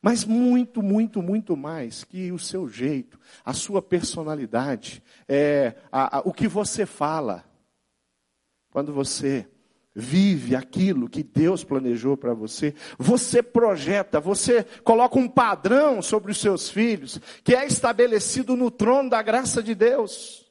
Mas 0.00 0.24
muito, 0.24 0.82
muito, 0.82 1.20
muito 1.20 1.56
mais 1.56 2.04
que 2.04 2.30
o 2.30 2.38
seu 2.38 2.68
jeito, 2.68 3.18
a 3.44 3.52
sua 3.52 3.82
personalidade, 3.82 5.02
é, 5.26 5.74
a, 5.90 6.18
a, 6.18 6.20
o 6.20 6.32
que 6.32 6.46
você 6.46 6.86
fala. 6.86 7.44
Quando 8.70 8.92
você 8.92 9.48
vive 9.94 10.54
aquilo 10.54 11.08
que 11.08 11.24
Deus 11.24 11.64
planejou 11.64 12.16
para 12.16 12.32
você, 12.32 12.72
você 12.96 13.42
projeta, 13.42 14.20
você 14.20 14.64
coloca 14.84 15.18
um 15.18 15.28
padrão 15.28 16.00
sobre 16.00 16.30
os 16.30 16.38
seus 16.38 16.70
filhos, 16.70 17.20
que 17.42 17.54
é 17.54 17.66
estabelecido 17.66 18.54
no 18.54 18.70
trono 18.70 19.10
da 19.10 19.20
graça 19.20 19.60
de 19.60 19.74
Deus. 19.74 20.46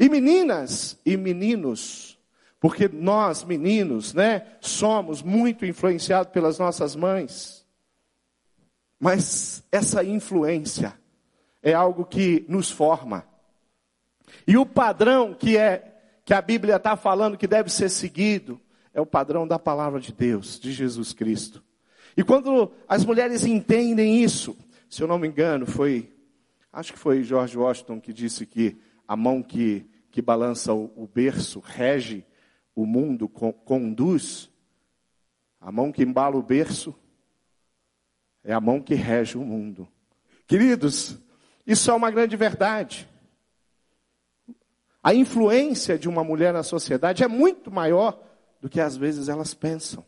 E 0.00 0.08
meninas 0.08 0.98
e 1.06 1.16
meninos, 1.16 2.18
porque 2.58 2.88
nós 2.88 3.44
meninos, 3.44 4.12
né, 4.12 4.46
somos 4.60 5.22
muito 5.22 5.64
influenciados 5.64 6.32
pelas 6.32 6.58
nossas 6.58 6.96
mães. 6.96 7.63
Mas 8.98 9.64
essa 9.70 10.04
influência 10.04 10.98
é 11.62 11.72
algo 11.72 12.04
que 12.04 12.44
nos 12.48 12.70
forma. 12.70 13.26
E 14.46 14.56
o 14.56 14.66
padrão 14.66 15.34
que 15.34 15.56
é 15.56 15.92
que 16.24 16.32
a 16.32 16.40
Bíblia 16.40 16.76
está 16.76 16.96
falando 16.96 17.36
que 17.36 17.46
deve 17.46 17.70
ser 17.70 17.90
seguido 17.90 18.60
é 18.92 19.00
o 19.00 19.06
padrão 19.06 19.46
da 19.46 19.58
palavra 19.58 20.00
de 20.00 20.12
Deus, 20.12 20.58
de 20.58 20.72
Jesus 20.72 21.12
Cristo. 21.12 21.62
E 22.16 22.22
quando 22.22 22.70
as 22.88 23.04
mulheres 23.04 23.44
entendem 23.44 24.22
isso, 24.22 24.56
se 24.88 25.02
eu 25.02 25.08
não 25.08 25.18
me 25.18 25.26
engano, 25.26 25.66
foi, 25.66 26.12
acho 26.72 26.92
que 26.92 26.98
foi 26.98 27.22
George 27.24 27.58
Washington 27.58 28.00
que 28.00 28.12
disse 28.12 28.46
que 28.46 28.76
a 29.06 29.16
mão 29.16 29.42
que, 29.42 29.86
que 30.10 30.22
balança 30.22 30.72
o, 30.72 30.90
o 30.96 31.06
berço 31.12 31.60
rege 31.60 32.24
o 32.74 32.86
mundo, 32.86 33.28
conduz, 33.28 34.50
a 35.60 35.70
mão 35.70 35.92
que 35.92 36.02
embala 36.02 36.36
o 36.36 36.42
berço 36.42 36.94
é 38.44 38.52
a 38.52 38.60
mão 38.60 38.80
que 38.80 38.94
rege 38.94 39.38
o 39.38 39.40
mundo. 39.40 39.88
Queridos, 40.46 41.16
isso 41.66 41.90
é 41.90 41.94
uma 41.94 42.10
grande 42.10 42.36
verdade. 42.36 43.08
A 45.02 45.14
influência 45.14 45.98
de 45.98 46.08
uma 46.08 46.22
mulher 46.22 46.52
na 46.52 46.62
sociedade 46.62 47.24
é 47.24 47.28
muito 47.28 47.70
maior 47.70 48.22
do 48.60 48.68
que 48.68 48.80
às 48.80 48.96
vezes 48.96 49.28
elas 49.28 49.54
pensam. 49.54 50.04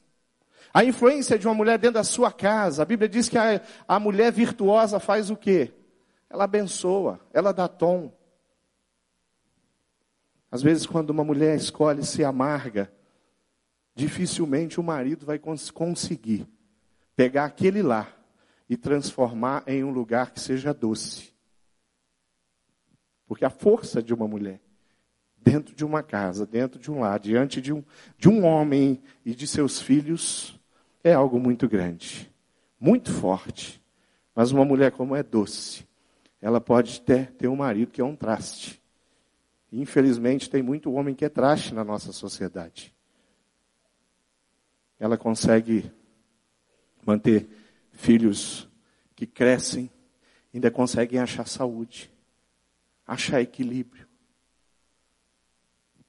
A 0.72 0.84
influência 0.84 1.38
de 1.38 1.46
uma 1.46 1.54
mulher 1.54 1.78
dentro 1.78 1.94
da 1.94 2.04
sua 2.04 2.30
casa, 2.30 2.82
a 2.82 2.86
Bíblia 2.86 3.08
diz 3.08 3.28
que 3.28 3.38
a, 3.38 3.62
a 3.88 3.98
mulher 3.98 4.30
virtuosa 4.30 5.00
faz 5.00 5.30
o 5.30 5.36
quê? 5.36 5.72
Ela 6.28 6.44
abençoa, 6.44 7.18
ela 7.32 7.52
dá 7.52 7.66
tom. 7.66 8.12
Às 10.50 10.62
vezes, 10.62 10.86
quando 10.86 11.10
uma 11.10 11.24
mulher 11.24 11.56
escolhe 11.56 12.04
ser 12.04 12.24
amarga, 12.24 12.92
dificilmente 13.94 14.78
o 14.78 14.82
marido 14.82 15.24
vai 15.24 15.38
cons 15.38 15.70
conseguir 15.70 16.46
pegar 17.14 17.46
aquele 17.46 17.82
lar 17.82 18.15
e 18.68 18.76
transformar 18.76 19.62
em 19.66 19.84
um 19.84 19.90
lugar 19.90 20.32
que 20.32 20.40
seja 20.40 20.74
doce. 20.74 21.32
Porque 23.26 23.44
a 23.44 23.50
força 23.50 24.02
de 24.02 24.14
uma 24.14 24.26
mulher 24.26 24.60
dentro 25.36 25.74
de 25.74 25.84
uma 25.84 26.02
casa, 26.02 26.44
dentro 26.44 26.78
de 26.78 26.90
um 26.90 27.00
lar, 27.00 27.20
diante 27.20 27.60
de 27.60 27.72
um, 27.72 27.84
de 28.18 28.28
um 28.28 28.44
homem 28.44 29.00
e 29.24 29.32
de 29.32 29.46
seus 29.46 29.80
filhos, 29.80 30.58
é 31.04 31.12
algo 31.12 31.38
muito 31.38 31.68
grande, 31.68 32.28
muito 32.80 33.12
forte. 33.12 33.80
Mas 34.34 34.50
uma 34.50 34.64
mulher 34.64 34.90
como 34.90 35.14
é 35.14 35.22
doce, 35.22 35.86
ela 36.42 36.60
pode 36.60 37.00
ter, 37.00 37.30
ter 37.32 37.46
um 37.46 37.54
marido 37.56 37.92
que 37.92 38.00
é 38.00 38.04
um 38.04 38.16
traste. 38.16 38.82
Infelizmente, 39.72 40.50
tem 40.50 40.62
muito 40.62 40.92
homem 40.92 41.14
que 41.14 41.24
é 41.24 41.28
traste 41.28 41.72
na 41.72 41.84
nossa 41.84 42.12
sociedade. 42.12 42.92
Ela 44.98 45.16
consegue 45.16 45.90
manter 47.04 47.48
filhos 47.96 48.68
que 49.14 49.26
crescem, 49.26 49.90
ainda 50.54 50.70
conseguem 50.70 51.18
achar 51.18 51.48
saúde, 51.48 52.12
achar 53.06 53.40
equilíbrio. 53.40 54.06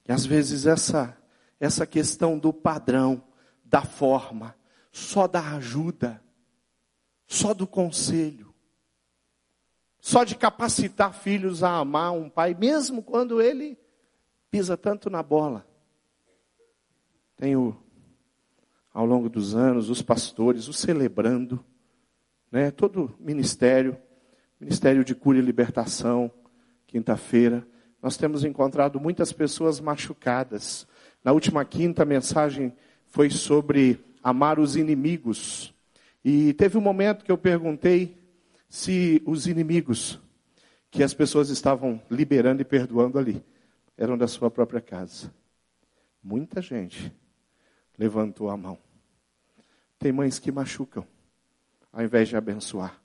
E 0.08 0.12
às 0.12 0.26
vezes 0.26 0.66
essa, 0.66 1.18
essa 1.60 1.86
questão 1.86 2.38
do 2.38 2.54
padrão, 2.54 3.24
da 3.64 3.82
forma, 3.82 4.56
só 4.92 5.28
da 5.28 5.56
ajuda, 5.56 6.22
só 7.26 7.54
do 7.54 7.66
conselho, 7.66 8.54
só 10.00 10.24
de 10.24 10.36
capacitar 10.36 11.14
filhos 11.14 11.64
a 11.64 11.78
amar 11.78 12.14
um 12.14 12.30
pai, 12.30 12.54
mesmo 12.54 13.04
quando 13.04 13.42
ele 13.42 13.78
pisa 14.50 14.78
tanto 14.78 15.10
na 15.10 15.22
bola. 15.22 15.68
Tenho, 17.36 17.78
ao 18.94 19.06
longo 19.06 19.30
dos 19.30 19.56
anos, 19.56 19.90
os 19.90 20.02
pastores, 20.02 20.68
o 20.68 20.74
celebrando, 20.74 21.64
né, 22.52 22.72
todo 22.72 23.16
ministério, 23.20 23.98
Ministério 24.60 25.04
de 25.04 25.14
Cura 25.14 25.38
e 25.38 25.42
Libertação, 25.42 26.32
quinta-feira, 26.88 27.68
nós 28.02 28.18
temos 28.18 28.44
encontrado 28.44 29.00
muitas 29.00 29.32
pessoas 29.32 29.80
machucadas. 29.80 30.88
Na 31.24 31.32
última 31.32 31.64
quinta, 31.66 32.04
a 32.04 32.06
mensagem 32.06 32.74
foi 33.06 33.30
sobre 33.30 34.00
amar 34.24 34.60
os 34.60 34.76
inimigos. 34.76 35.74
E 36.24 36.54
teve 36.54 36.78
um 36.78 36.82
momento 36.82 37.24
que 37.24 37.32
eu 37.32 37.38
perguntei 37.38 38.18
se 38.70 39.22
os 39.26 39.48
inimigos 39.48 40.20
que 40.90 41.04
as 41.04 41.14
pessoas 41.14 41.50
estavam 41.50 42.02
liberando 42.10 42.62
e 42.62 42.66
perdoando 42.66 43.20
ali 43.20 43.44
eram 43.98 44.18
da 44.18 44.28
sua 44.28 44.52
própria 44.52 44.82
casa. 44.82 45.34
Muita 46.24 46.62
gente 46.62 47.12
levantou 47.98 48.50
a 48.50 48.58
mão. 48.58 48.78
Tem 49.98 50.12
mães 50.12 50.38
que 50.38 50.52
machucam, 50.52 51.06
ao 51.98 52.04
invés 52.04 52.30
de 52.30 52.38
abençoar. 52.38 53.02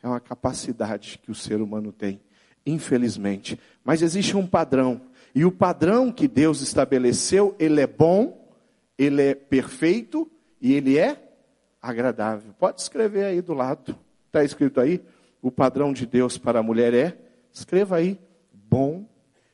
É 0.00 0.06
uma 0.06 0.20
capacidade 0.20 1.18
que 1.20 1.32
o 1.32 1.34
ser 1.34 1.60
humano 1.60 1.90
tem, 1.90 2.20
infelizmente. 2.64 3.58
Mas 3.84 4.00
existe 4.00 4.36
um 4.36 4.46
padrão. 4.46 5.00
E 5.34 5.44
o 5.44 5.50
padrão 5.50 6.12
que 6.12 6.28
Deus 6.28 6.60
estabeleceu, 6.60 7.56
ele 7.58 7.80
é 7.80 7.86
bom, 7.86 8.48
ele 8.96 9.22
é 9.22 9.34
perfeito 9.34 10.30
e 10.60 10.72
ele 10.72 10.96
é 10.96 11.34
agradável. 11.80 12.54
Pode 12.60 12.80
escrever 12.80 13.24
aí 13.24 13.42
do 13.42 13.54
lado. 13.54 13.98
Está 14.28 14.44
escrito 14.44 14.80
aí? 14.80 15.02
O 15.40 15.50
padrão 15.50 15.92
de 15.92 16.06
Deus 16.06 16.38
para 16.38 16.60
a 16.60 16.62
mulher 16.62 16.94
é, 16.94 17.18
escreva 17.52 17.96
aí, 17.96 18.20
bom, 18.52 19.04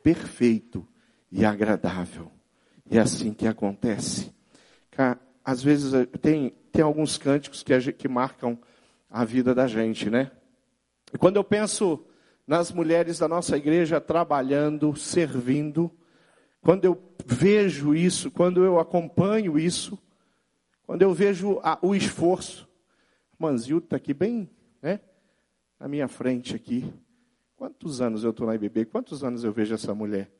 perfeito 0.02 0.86
e 1.32 1.42
agradável. 1.42 2.30
E 2.90 2.98
é 2.98 3.00
assim 3.00 3.32
que 3.32 3.46
acontece. 3.46 4.30
Às 5.48 5.62
vezes 5.62 5.94
eh, 5.94 6.04
tem, 6.04 6.50
tem 6.70 6.82
alguns 6.82 7.16
cânticos 7.16 7.62
que, 7.62 7.92
que 7.94 8.06
marcam 8.06 8.58
a 9.08 9.24
vida 9.24 9.54
da 9.54 9.66
gente, 9.66 10.10
né? 10.10 10.30
E 11.10 11.16
quando 11.16 11.36
eu 11.36 11.42
penso 11.42 12.04
nas 12.46 12.70
mulheres 12.70 13.18
da 13.18 13.26
nossa 13.26 13.56
igreja 13.56 13.98
trabalhando, 13.98 14.94
servindo, 14.94 15.90
quando 16.60 16.84
eu 16.84 17.02
vejo 17.24 17.94
isso, 17.94 18.30
quando 18.30 18.62
eu 18.62 18.78
acompanho 18.78 19.58
isso, 19.58 19.98
quando 20.84 21.00
eu 21.00 21.14
vejo 21.14 21.58
a, 21.62 21.78
o 21.80 21.94
esforço, 21.94 22.68
Manzildo 23.38 23.84
está 23.84 23.96
aqui 23.96 24.12
bem, 24.12 24.50
né? 24.82 25.00
Na 25.80 25.88
minha 25.88 26.08
frente 26.08 26.54
aqui. 26.54 26.92
Quantos 27.56 28.02
anos 28.02 28.22
eu 28.22 28.32
estou 28.32 28.46
na 28.46 28.54
IBB? 28.54 28.84
Quantos 28.84 29.24
anos 29.24 29.44
eu 29.44 29.52
vejo 29.54 29.74
essa 29.74 29.94
mulher 29.94 30.30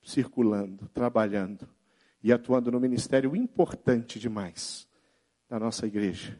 circulando, 0.00 0.88
trabalhando 0.94 1.66
e 2.22 2.32
atuando 2.32 2.70
no 2.70 2.80
ministério 2.80 3.34
importante 3.34 4.18
demais 4.18 4.86
da 5.48 5.58
nossa 5.58 5.86
igreja? 5.86 6.38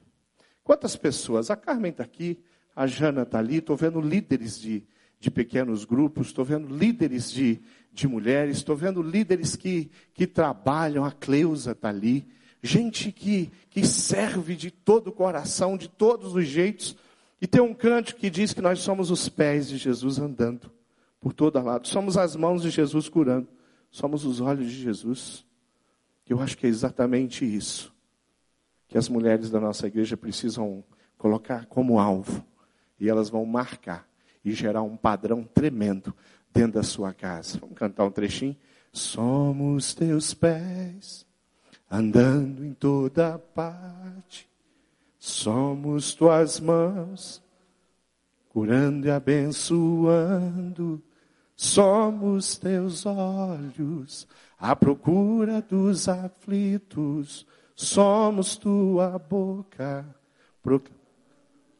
Quantas 0.62 0.97
pessoas? 0.97 1.51
A 1.51 1.57
Carmen 1.57 1.90
está 1.90 2.05
aqui, 2.05 2.42
a 2.75 2.87
Jana 2.87 3.23
está 3.23 3.38
ali, 3.38 3.57
estou 3.57 3.77
vendo 3.77 4.01
líderes 4.01 4.61
de, 4.61 4.85
de 5.18 5.31
pequenos 5.31 5.85
grupos, 5.85 6.29
estou 6.29 6.45
vendo 6.45 6.75
líderes 6.75 7.31
de, 7.31 7.61
de 7.92 8.07
mulheres, 8.07 8.59
estou 8.59 8.77
vendo 8.77 9.03
líderes 9.03 9.57
que, 9.57 9.90
que 10.14 10.27
trabalham, 10.27 11.05
a 11.05 11.11
Cleusa 11.11 11.73
está 11.73 11.88
ali 11.88 12.27
gente 12.62 13.11
que, 13.11 13.51
que 13.68 13.85
serve 13.85 14.55
de 14.55 14.71
todo 14.71 15.09
o 15.09 15.12
coração, 15.12 15.77
de 15.77 15.88
todos 15.88 16.35
os 16.35 16.47
jeitos. 16.47 16.97
E 17.40 17.47
tem 17.47 17.61
um 17.61 17.75
canto 17.75 18.14
que 18.14 18.31
diz 18.31 18.53
que 18.55 18.61
nós 18.61 18.79
somos 18.79 19.11
os 19.11 19.29
pés 19.29 19.68
de 19.68 19.77
Jesus 19.77 20.18
andando 20.18 20.71
por 21.21 21.33
todo 21.33 21.61
lado. 21.61 21.88
Somos 21.88 22.16
as 22.16 22.37
mãos 22.37 22.62
de 22.62 22.71
Jesus 22.71 23.09
curando. 23.09 23.49
Somos 23.90 24.25
os 24.25 24.40
olhos 24.40 24.71
de 24.71 24.81
Jesus. 24.81 25.45
Eu 26.28 26.40
acho 26.40 26.56
que 26.56 26.66
é 26.66 26.68
exatamente 26.68 27.44
isso 27.44 27.92
que 28.88 28.98
as 28.98 29.08
mulheres 29.08 29.50
da 29.50 29.58
nossa 29.58 29.87
igreja 29.87 30.16
precisam 30.16 30.85
colocar 31.16 31.64
como 31.66 31.98
alvo. 31.98 32.44
E 33.00 33.08
elas 33.08 33.30
vão 33.30 33.46
marcar 33.46 34.06
e 34.44 34.52
gerar 34.52 34.82
um 34.82 34.96
padrão 34.96 35.42
tremendo 35.44 36.14
dentro 36.52 36.72
da 36.74 36.82
sua 36.82 37.14
casa. 37.14 37.58
Vamos 37.58 37.74
cantar 37.74 38.04
um 38.04 38.11
trechinho? 38.11 38.56
Somos 38.92 39.94
teus 39.94 40.35
pés 40.35 41.26
andando 41.90 42.64
em 42.64 42.74
toda 42.74 43.38
parte. 43.38 44.48
Somos 45.18 46.14
tuas 46.14 46.58
mãos, 46.58 47.42
curando 48.48 49.06
e 49.06 49.11
abençoando. 49.11 51.02
Somos 51.62 52.59
teus 52.59 53.07
olhos, 53.07 54.27
à 54.59 54.75
procura 54.75 55.62
dos 55.62 56.09
aflitos. 56.09 57.46
Somos 57.77 58.57
tua 58.57 59.16
boca, 59.16 60.05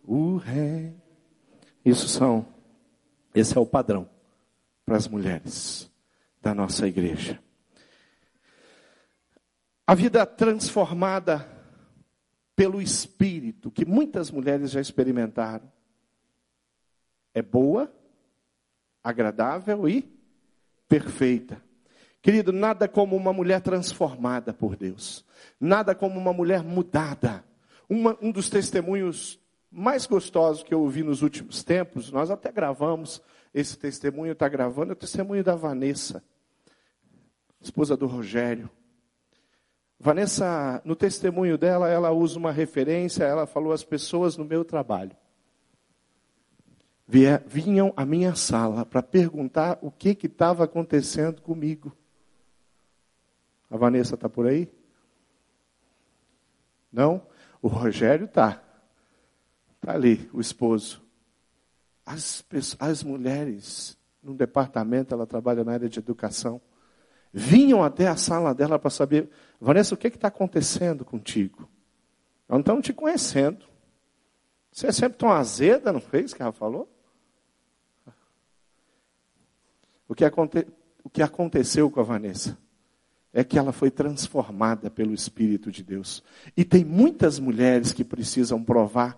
o 0.05 0.37
rei. 0.37 0.95
Isso 1.85 2.07
são, 2.07 2.47
esse 3.35 3.59
é 3.59 3.61
o 3.61 3.67
padrão 3.67 4.09
para 4.87 4.97
as 4.97 5.09
mulheres 5.09 5.91
da 6.41 6.55
nossa 6.55 6.87
igreja. 6.87 7.43
A 9.85 9.97
vida 9.97 10.25
transformada 10.25 11.45
pelo 12.55 12.81
Espírito, 12.81 13.69
que 13.69 13.85
muitas 13.85 14.31
mulheres 14.31 14.71
já 14.71 14.81
experimentaram, 14.81 15.69
é 17.35 17.43
boa, 17.43 17.93
agradável 19.03 19.89
e 19.89 20.09
perfeita. 20.89 21.63
Querido, 22.21 22.53
nada 22.53 22.87
como 22.87 23.17
uma 23.17 23.33
mulher 23.33 23.61
transformada 23.61 24.53
por 24.53 24.77
Deus, 24.77 25.25
nada 25.59 25.95
como 25.95 26.19
uma 26.19 26.33
mulher 26.33 26.63
mudada. 26.63 27.45
Uma, 27.89 28.17
um 28.23 28.31
dos 28.31 28.49
testemunhos 28.49 29.41
mais 29.71 30.07
gostosos 30.07 30.63
que 30.63 30.73
eu 30.73 30.81
ouvi 30.81 31.03
nos 31.03 31.23
últimos 31.23 31.65
tempos, 31.65 32.13
nós 32.13 32.31
até 32.31 32.53
gravamos 32.53 33.21
esse 33.53 33.77
testemunho, 33.77 34.33
está 34.33 34.49
gravando, 34.49 34.93
é 34.93 34.95
o 34.95 34.97
testemunho 34.97 35.43
da 35.43 35.57
Vanessa, 35.57 36.23
esposa 37.61 37.97
do 37.97 38.07
Rogério. 38.07 38.71
Vanessa, 39.99 40.81
no 40.85 40.95
testemunho 40.95 41.59
dela, 41.59 41.89
ela 41.89 42.13
usa 42.13 42.39
uma 42.39 42.53
referência, 42.53 43.25
ela 43.25 43.47
falou 43.47 43.73
as 43.73 43.85
pessoas 43.85 44.37
no 44.37 44.45
meu 44.45 44.65
trabalho 44.65 45.17
vinham 47.47 47.93
à 47.95 48.07
minha 48.07 48.35
sala 48.35 48.87
para 48.87 49.03
perguntar 49.03 49.79
o 49.83 49.91
que 49.91 50.17
estava 50.23 50.65
acontecendo 50.65 51.43
comigo. 51.43 51.95
A 53.71 53.77
Vanessa 53.77 54.15
está 54.15 54.29
por 54.29 54.47
aí? 54.47 54.73
Não? 56.91 57.27
O 57.61 57.69
Rogério 57.69 58.25
está. 58.25 58.63
Está 59.77 59.93
ali, 59.95 60.29
o 60.33 60.41
esposo. 60.41 61.03
As, 62.05 62.45
as 62.79 63.03
mulheres, 63.03 63.99
no 64.23 64.35
departamento, 64.35 65.15
ela 65.15 65.27
trabalha 65.27 65.65
na 65.65 65.73
área 65.73 65.89
de 65.89 65.99
educação, 65.99 66.61
vinham 67.33 67.83
até 67.83 68.09
a 68.09 68.17
sala 68.17 68.55
dela 68.55 68.79
para 68.79 68.91
saber, 68.91 69.31
Vanessa, 69.61 69.95
o 69.95 69.99
que 69.99 70.09
está 70.09 70.29
acontecendo 70.29 71.05
contigo? 71.05 71.69
Não 72.49 72.61
estão 72.61 72.81
te 72.81 72.93
conhecendo. 72.93 73.67
Você 74.71 74.87
é 74.87 74.93
sempre 74.93 75.19
tão 75.19 75.31
azeda, 75.31 75.93
não 75.93 76.01
fez 76.01 76.35
que 76.35 76.43
ela 76.43 76.53
falou? 76.53 76.92
O 80.13 80.15
que, 80.15 80.27
aconte... 80.27 80.67
o 81.03 81.09
que 81.09 81.23
aconteceu 81.23 81.91
com 81.91 81.99
a 81.99 82.03
Vanessa 82.03 82.59
é 83.33 83.43
que 83.43 83.59
ela 83.59 83.73
foi 83.73 83.91
transformada 83.91 84.91
pelo 84.91 85.15
Espírito 85.15 85.71
de 85.73 85.83
Deus. 85.83 86.23
E 86.55 86.67
tem 86.67 86.85
muitas 86.85 87.39
mulheres 87.39 87.95
que 87.95 88.05
precisam 88.05 88.63
provar 88.63 89.17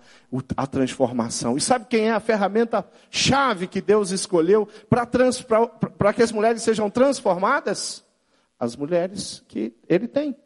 a 0.57 0.68
transformação. 0.68 1.57
E 1.57 1.61
sabe 1.61 1.87
quem 1.87 2.07
é 2.07 2.12
a 2.12 2.20
ferramenta 2.20 2.88
chave 3.11 3.66
que 3.66 3.80
Deus 3.80 4.12
escolheu 4.12 4.68
para 4.88 5.04
trans... 5.04 5.44
que 6.14 6.22
as 6.22 6.30
mulheres 6.30 6.62
sejam 6.62 6.88
transformadas? 6.88 8.04
As 8.57 8.76
mulheres 8.76 9.42
que 9.48 9.74
Ele 9.88 10.07
tem. 10.07 10.37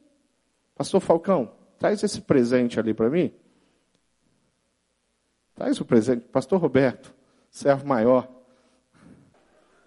Pastor 0.74 1.02
Falcão, 1.02 1.52
traz 1.78 2.02
esse 2.02 2.22
presente 2.22 2.80
ali 2.80 2.94
para 2.94 3.10
mim. 3.10 3.34
Traz 5.54 5.78
o 5.78 5.84
presente. 5.84 6.24
Pastor 6.32 6.58
Roberto, 6.58 7.14
servo 7.50 7.86
maior. 7.86 8.37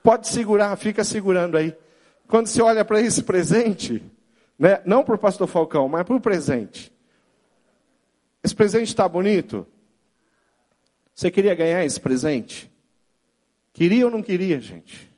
Pode 0.04 0.28
segurar, 0.28 0.76
fica 0.76 1.04
segurando 1.04 1.58
aí. 1.58 1.76
Quando 2.28 2.48
você 2.48 2.62
olha 2.62 2.84
para 2.84 3.02
esse 3.02 3.24
presente, 3.24 4.02
né, 4.58 4.82
não 4.86 5.04
para 5.04 5.16
o 5.16 5.20
pastor 5.20 5.48
Falcão, 5.48 5.88
mas 5.88 6.04
para 6.04 6.16
o 6.16 6.22
presente. 6.22 6.92
Esse 8.44 8.56
presente 8.56 8.88
está 8.88 9.08
bonito? 9.08 9.68
Você 11.14 11.30
queria 11.30 11.54
ganhar 11.54 11.86
esse 11.86 12.00
presente? 12.00 12.72
Queria 13.74 14.06
ou 14.06 14.12
não 14.12 14.24
queria, 14.24 14.60
gente? 14.60 15.12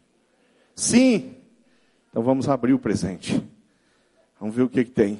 Sim. 0.75 1.35
Então 2.09 2.21
vamos 2.21 2.49
abrir 2.49 2.73
o 2.73 2.79
presente. 2.79 3.41
Vamos 4.39 4.55
ver 4.55 4.63
o 4.63 4.69
que, 4.69 4.83
que 4.83 4.91
tem. 4.91 5.19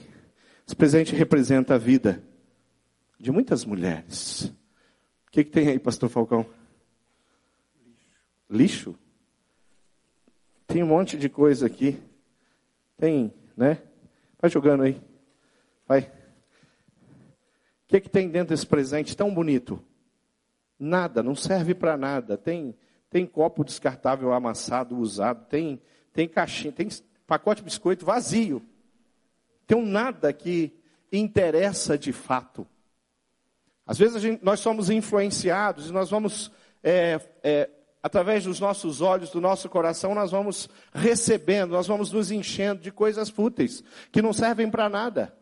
Esse 0.67 0.75
presente 0.75 1.15
representa 1.15 1.75
a 1.75 1.77
vida 1.77 2.23
de 3.19 3.31
muitas 3.31 3.63
mulheres. 3.63 4.51
O 5.27 5.31
que, 5.31 5.43
que 5.43 5.51
tem 5.51 5.69
aí, 5.69 5.79
pastor 5.79 6.09
Falcão? 6.09 6.45
Lixo? 8.49 8.89
Lixo? 8.89 9.02
Tem 10.73 10.81
um 10.81 10.87
monte 10.87 11.15
de 11.15 11.29
coisa 11.29 11.67
aqui. 11.67 12.01
Tem, 12.97 13.31
né? 13.55 13.77
Vai 14.41 14.49
jogando 14.49 14.81
aí. 14.81 14.99
Vai. 15.87 15.99
O 16.01 17.89
que, 17.89 18.01
que 18.01 18.09
tem 18.09 18.27
dentro 18.27 18.55
desse 18.55 18.65
presente 18.65 19.15
tão 19.15 19.31
bonito? 19.31 19.79
Nada, 20.79 21.21
não 21.21 21.35
serve 21.35 21.75
para 21.75 21.95
nada. 21.95 22.39
Tem, 22.39 22.75
tem 23.07 23.23
copo 23.23 23.63
descartável 23.63 24.33
amassado, 24.33 24.97
usado, 24.97 25.45
tem, 25.45 25.79
tem 26.11 26.27
caixinha, 26.27 26.73
tem 26.73 26.89
pacote 27.27 27.61
de 27.61 27.65
biscoito 27.65 28.03
vazio. 28.03 28.59
Tem 29.67 29.77
um 29.77 29.85
nada 29.85 30.33
que 30.33 30.73
interessa 31.11 31.99
de 31.99 32.11
fato. 32.11 32.65
Às 33.85 33.99
vezes 33.99 34.19
gente, 34.19 34.43
nós 34.43 34.59
somos 34.59 34.89
influenciados 34.89 35.91
e 35.91 35.93
nós 35.93 36.09
vamos 36.09 36.51
é, 36.81 37.21
é, 37.43 37.69
através 38.03 38.43
dos 38.43 38.59
nossos 38.59 38.99
olhos, 38.99 39.31
do 39.31 39.39
nosso 39.39 39.69
coração, 39.69 40.13
nós 40.13 40.31
vamos 40.31 40.69
recebendo, 40.93 41.71
nós 41.71 41.87
vamos 41.87 42.11
nos 42.11 42.29
enchendo 42.29 42.81
de 42.81 42.91
coisas 42.91 43.29
fúteis, 43.29 43.81
que 44.11 44.21
não 44.21 44.33
servem 44.33 44.69
para 44.69 44.89
nada. 44.89 45.33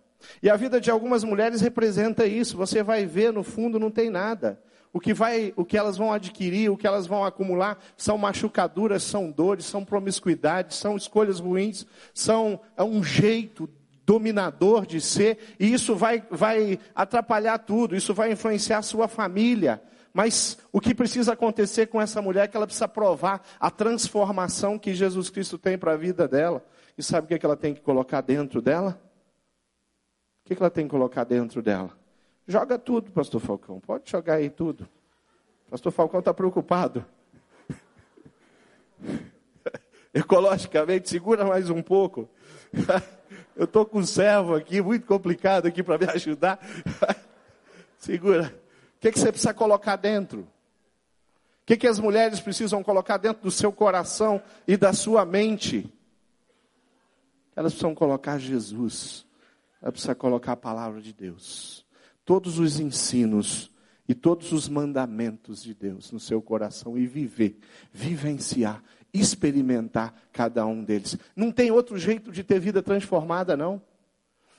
E 0.44 0.48
a 0.48 0.56
vida 0.56 0.80
de 0.80 0.92
algumas 0.92 1.24
mulheres 1.24 1.62
representa 1.62 2.28
isso. 2.28 2.56
Você 2.56 2.84
vai 2.84 3.08
ver, 3.08 3.34
no 3.34 3.42
fundo, 3.42 3.80
não 3.80 3.90
tem 3.90 4.12
nada. 4.12 4.62
O 4.94 5.00
que, 5.00 5.14
vai, 5.14 5.52
o 5.56 5.66
que 5.66 5.78
elas 5.78 5.98
vão 5.98 6.14
adquirir, 6.14 6.70
o 6.70 6.78
que 6.78 6.86
elas 6.86 7.08
vão 7.08 7.26
acumular, 7.26 7.80
são 7.98 8.18
machucaduras, 8.18 9.02
são 9.02 9.32
dores, 9.32 9.66
são 9.66 9.84
promiscuidades, 9.84 10.78
são 10.78 10.96
escolhas 10.96 11.40
ruins, 11.40 11.88
são 12.14 12.60
é 12.78 12.84
um 12.84 13.04
jeito 13.04 13.68
dominador 14.06 14.86
de 14.86 15.00
ser, 15.00 15.56
e 15.58 15.72
isso 15.72 15.96
vai, 15.96 16.22
vai 16.30 16.78
atrapalhar 16.94 17.58
tudo, 17.60 17.96
isso 17.96 18.14
vai 18.14 18.34
influenciar 18.34 18.80
a 18.80 18.84
sua 18.84 19.08
família, 19.08 19.82
mas 20.14 20.58
o 20.72 20.82
que 20.82 20.94
precisa 20.94 21.34
acontecer 21.34 21.88
com 21.88 22.02
essa 22.02 22.22
mulher 22.22 22.44
é 22.44 22.48
que 22.48 22.58
ela 22.58 22.68
precisa 22.68 22.88
provar 22.88 23.42
a 23.60 23.72
transformação 23.72 24.78
que 24.78 24.94
Jesus 24.94 25.30
Cristo 25.30 25.58
tem 25.58 25.78
para 25.78 25.94
a 25.94 25.98
vida 25.98 26.28
dela. 26.28 26.64
E 26.98 27.04
sabe 27.04 27.26
o 27.26 27.28
que, 27.30 27.34
é 27.36 27.40
que 27.40 27.46
ela 27.46 27.56
tem 27.56 27.74
que 27.74 27.82
colocar 27.82 28.22
dentro 28.22 28.62
dela? 28.62 29.02
O 30.44 30.48
que, 30.48 30.54
é 30.54 30.56
que 30.56 30.62
ela 30.62 30.70
tem 30.70 30.86
que 30.86 30.92
colocar 30.92 31.24
dentro 31.24 31.62
dela? 31.62 31.98
Joga 32.46 32.78
tudo, 32.78 33.12
pastor 33.12 33.40
Falcão. 33.40 33.80
Pode 33.80 34.10
jogar 34.10 34.36
aí 34.36 34.50
tudo. 34.50 34.88
Pastor 35.70 35.92
Falcão 35.94 36.20
está 36.20 36.34
preocupado. 36.34 37.06
Ecologicamente, 40.14 41.10
segura 41.10 41.46
mais 41.46 41.70
um 41.70 41.82
pouco. 41.82 42.28
Eu 43.56 43.64
estou 43.64 43.86
com 43.86 44.00
um 44.00 44.06
servo 44.06 44.56
aqui, 44.56 44.82
muito 44.82 45.06
complicado 45.06 45.68
aqui 45.68 45.82
para 45.82 45.98
me 45.98 46.06
ajudar. 46.12 46.60
segura 47.98 48.61
que, 49.02 49.12
que 49.12 49.20
você 49.20 49.32
precisa 49.32 49.54
colocar 49.54 49.96
dentro? 49.96 50.42
O 50.42 51.66
que, 51.66 51.76
que 51.76 51.88
as 51.88 52.00
mulheres 52.00 52.40
precisam 52.40 52.84
colocar 52.84 53.18
dentro 53.18 53.42
do 53.42 53.52
seu 53.52 53.72
coração 53.72 54.42
e 54.68 54.78
da 54.78 54.94
sua 54.94 55.26
mente? 55.26 55.92
Elas 57.56 57.74
precisam 57.74 57.96
colocar 57.96 58.38
Jesus. 58.38 59.26
Elas 59.82 59.94
precisam 59.94 60.16
colocar 60.16 60.52
a 60.52 60.58
palavra 60.58 61.02
de 61.02 61.14
Deus. 61.14 61.84
Todos 62.24 62.60
os 62.60 62.80
ensinos 62.80 63.72
e 64.08 64.14
todos 64.14 64.52
os 64.52 64.70
mandamentos 64.70 65.64
de 65.64 65.74
Deus 65.74 66.12
no 66.12 66.20
seu 66.20 66.40
coração 66.40 66.96
e 66.96 67.08
viver, 67.08 67.58
vivenciar, 67.92 68.84
experimentar 69.12 70.14
cada 70.32 70.64
um 70.66 70.84
deles. 70.84 71.18
Não 71.36 71.52
tem 71.52 71.72
outro 71.72 71.98
jeito 71.98 72.32
de 72.32 72.44
ter 72.44 72.60
vida 72.60 72.84
transformada, 72.84 73.58
não. 73.58 73.82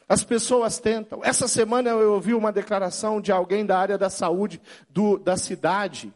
As 0.08 0.24
pessoas 0.24 0.78
tentam. 0.78 1.24
Essa 1.24 1.48
semana 1.48 1.90
eu 1.90 2.12
ouvi 2.12 2.34
uma 2.34 2.52
declaração 2.52 3.20
de 3.20 3.32
alguém 3.32 3.64
da 3.64 3.78
área 3.78 3.96
da 3.96 4.10
saúde 4.10 4.60
do, 4.88 5.18
da 5.18 5.36
cidade, 5.36 6.12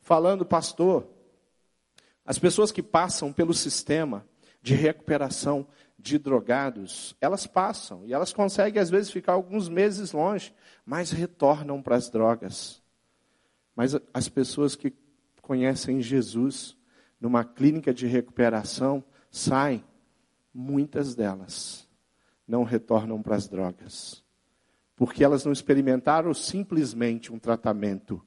falando, 0.00 0.44
pastor, 0.44 1.06
as 2.24 2.38
pessoas 2.38 2.70
que 2.70 2.82
passam 2.82 3.32
pelo 3.32 3.54
sistema 3.54 4.26
de 4.62 4.74
recuperação 4.74 5.66
de 5.98 6.18
drogados, 6.18 7.16
elas 7.20 7.46
passam 7.46 8.04
e 8.04 8.12
elas 8.12 8.32
conseguem 8.32 8.80
às 8.80 8.90
vezes 8.90 9.10
ficar 9.10 9.32
alguns 9.32 9.68
meses 9.68 10.12
longe, 10.12 10.54
mas 10.84 11.10
retornam 11.10 11.82
para 11.82 11.96
as 11.96 12.10
drogas. 12.10 12.82
Mas 13.74 13.96
as 14.12 14.28
pessoas 14.28 14.74
que 14.74 14.92
conhecem 15.40 16.00
Jesus 16.00 16.76
numa 17.20 17.44
clínica 17.44 17.92
de 17.94 18.06
recuperação 18.06 19.02
saem, 19.30 19.84
muitas 20.52 21.14
delas 21.14 21.85
não 22.46 22.64
retornam 22.64 23.22
para 23.22 23.36
as 23.36 23.48
drogas. 23.48 24.24
Porque 24.94 25.22
elas 25.22 25.44
não 25.44 25.52
experimentaram 25.52 26.32
simplesmente 26.32 27.32
um 27.32 27.38
tratamento 27.38 28.22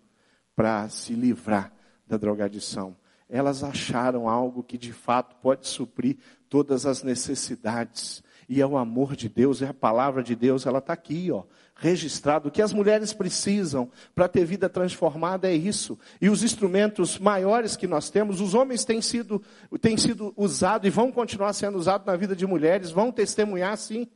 para 0.56 0.88
se 0.90 1.14
livrar 1.14 1.74
da 2.06 2.18
drogadição. 2.18 2.96
Elas 3.28 3.64
acharam 3.64 4.28
algo 4.28 4.64
que 4.64 4.78
de 4.78 4.92
fato 4.92 5.36
pode 5.38 5.68
suprir 5.68 6.18
todas 6.50 6.86
as 6.86 7.04
necessidades. 7.04 8.24
E 8.50 8.60
é 8.60 8.66
o 8.66 8.80
amor 8.80 9.16
de 9.16 9.30
Deus, 9.30 9.62
é 9.62 9.68
a 9.68 9.74
palavra 9.76 10.24
de 10.24 10.36
Deus, 10.36 10.66
ela 10.66 10.80
está 10.80 10.92
aqui, 10.92 11.32
ó, 11.32 11.44
registrado. 11.76 12.50
O 12.50 12.52
que 12.52 12.64
as 12.64 12.74
mulheres 12.74 13.14
precisam 13.14 13.92
para 14.16 14.28
ter 14.28 14.44
vida 14.44 14.68
transformada 14.68 15.48
é 15.48 15.54
isso. 15.54 16.00
E 16.20 16.32
os 16.32 16.42
instrumentos 16.42 17.20
maiores 17.20 17.76
que 17.76 17.86
nós 17.86 18.10
temos, 18.10 18.42
os 18.42 18.56
homens 18.56 18.84
têm 18.84 19.04
sido, 19.04 19.40
têm 19.80 19.96
sido 19.98 20.34
usados 20.36 20.88
e 20.88 20.90
vão 20.90 21.12
continuar 21.12 21.54
sendo 21.54 21.78
usados 21.78 22.08
na 22.08 22.16
vida 22.16 22.36
de 22.36 22.48
mulheres, 22.48 22.90
vão 22.90 23.12
testemunhar 23.12 23.78
sim. 23.78 24.08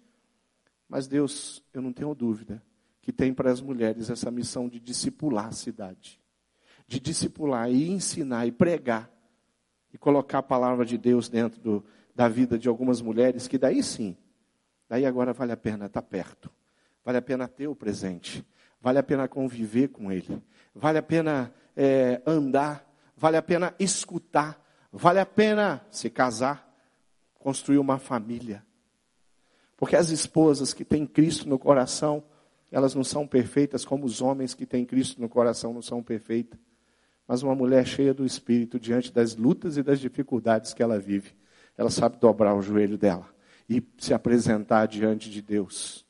Mas 0.89 1.05
Deus, 1.05 1.63
eu 1.71 1.83
não 1.83 1.93
tenho 1.93 2.15
dúvida, 2.15 2.59
que 3.03 3.13
tem 3.13 3.35
para 3.35 3.51
as 3.51 3.61
mulheres 3.61 4.09
essa 4.09 4.31
missão 4.31 4.67
de 4.67 4.79
discipular 4.79 5.49
a 5.49 5.51
cidade. 5.51 6.19
De 6.87 6.99
discipular 6.99 7.69
e 7.69 7.87
ensinar 7.87 8.47
e 8.47 8.51
pregar. 8.51 9.11
E 9.93 9.97
colocar 9.97 10.39
a 10.39 10.43
palavra 10.43 10.83
de 10.83 10.97
Deus 10.97 11.29
dentro 11.29 11.61
do, 11.61 11.85
da 12.15 12.27
vida 12.27 12.57
de 12.57 12.67
algumas 12.67 12.99
mulheres, 12.99 13.47
que 13.47 13.59
daí 13.59 13.83
sim, 13.83 14.17
daí 14.93 15.07
agora 15.07 15.33
vale 15.33 15.51
a 15.51 15.57
pena 15.57 15.87
estar 15.87 16.03
perto. 16.03 16.51
Vale 17.03 17.17
a 17.17 17.21
pena 17.21 17.47
ter 17.47 17.67
o 17.67 17.75
presente. 17.75 18.45
Vale 18.79 18.99
a 18.99 19.03
pena 19.03 19.27
conviver 19.27 19.87
com 19.87 20.11
ele. 20.11 20.39
Vale 20.75 20.99
a 20.99 21.01
pena 21.01 21.51
é, 21.75 22.21
andar. 22.27 22.87
Vale 23.17 23.37
a 23.37 23.41
pena 23.41 23.73
escutar. 23.79 24.63
Vale 24.91 25.19
a 25.19 25.25
pena 25.25 25.83
se 25.89 26.11
casar. 26.11 26.71
Construir 27.39 27.79
uma 27.79 27.97
família 27.97 28.63
Porque 29.75 29.95
as 29.97 30.09
esposas 30.09 30.73
que 30.73 30.85
têm 30.85 31.07
Cristo 31.07 31.49
no 31.49 31.57
coração, 31.57 32.23
elas 32.71 32.93
não 32.93 33.03
são 33.03 33.27
perfeitas 33.27 33.83
como 33.83 34.05
os 34.05 34.21
homens 34.21 34.53
que 34.53 34.65
têm 34.65 34.85
Cristo 34.85 35.19
no 35.19 35.27
coração 35.27 35.73
não 35.73 35.81
são 35.81 36.03
perfeitas. 36.03 36.59
Mas 37.27 37.41
uma 37.41 37.55
mulher 37.55 37.85
cheia 37.87 38.13
do 38.13 38.23
Espírito, 38.23 38.79
diante 38.79 39.11
das 39.11 39.35
lutas 39.35 39.75
e 39.75 39.81
das 39.81 39.99
dificuldades 39.99 40.71
que 40.71 40.83
ela 40.83 40.99
vive, 40.99 41.35
ela 41.75 41.89
sabe 41.89 42.17
dobrar 42.17 42.53
o 42.53 42.61
joelho 42.61 42.97
dela 42.97 43.32
e 43.69 43.83
se 43.97 44.13
apresentar 44.13 44.87
diante 44.87 45.29
de 45.29 45.41
Deus. 45.41 46.05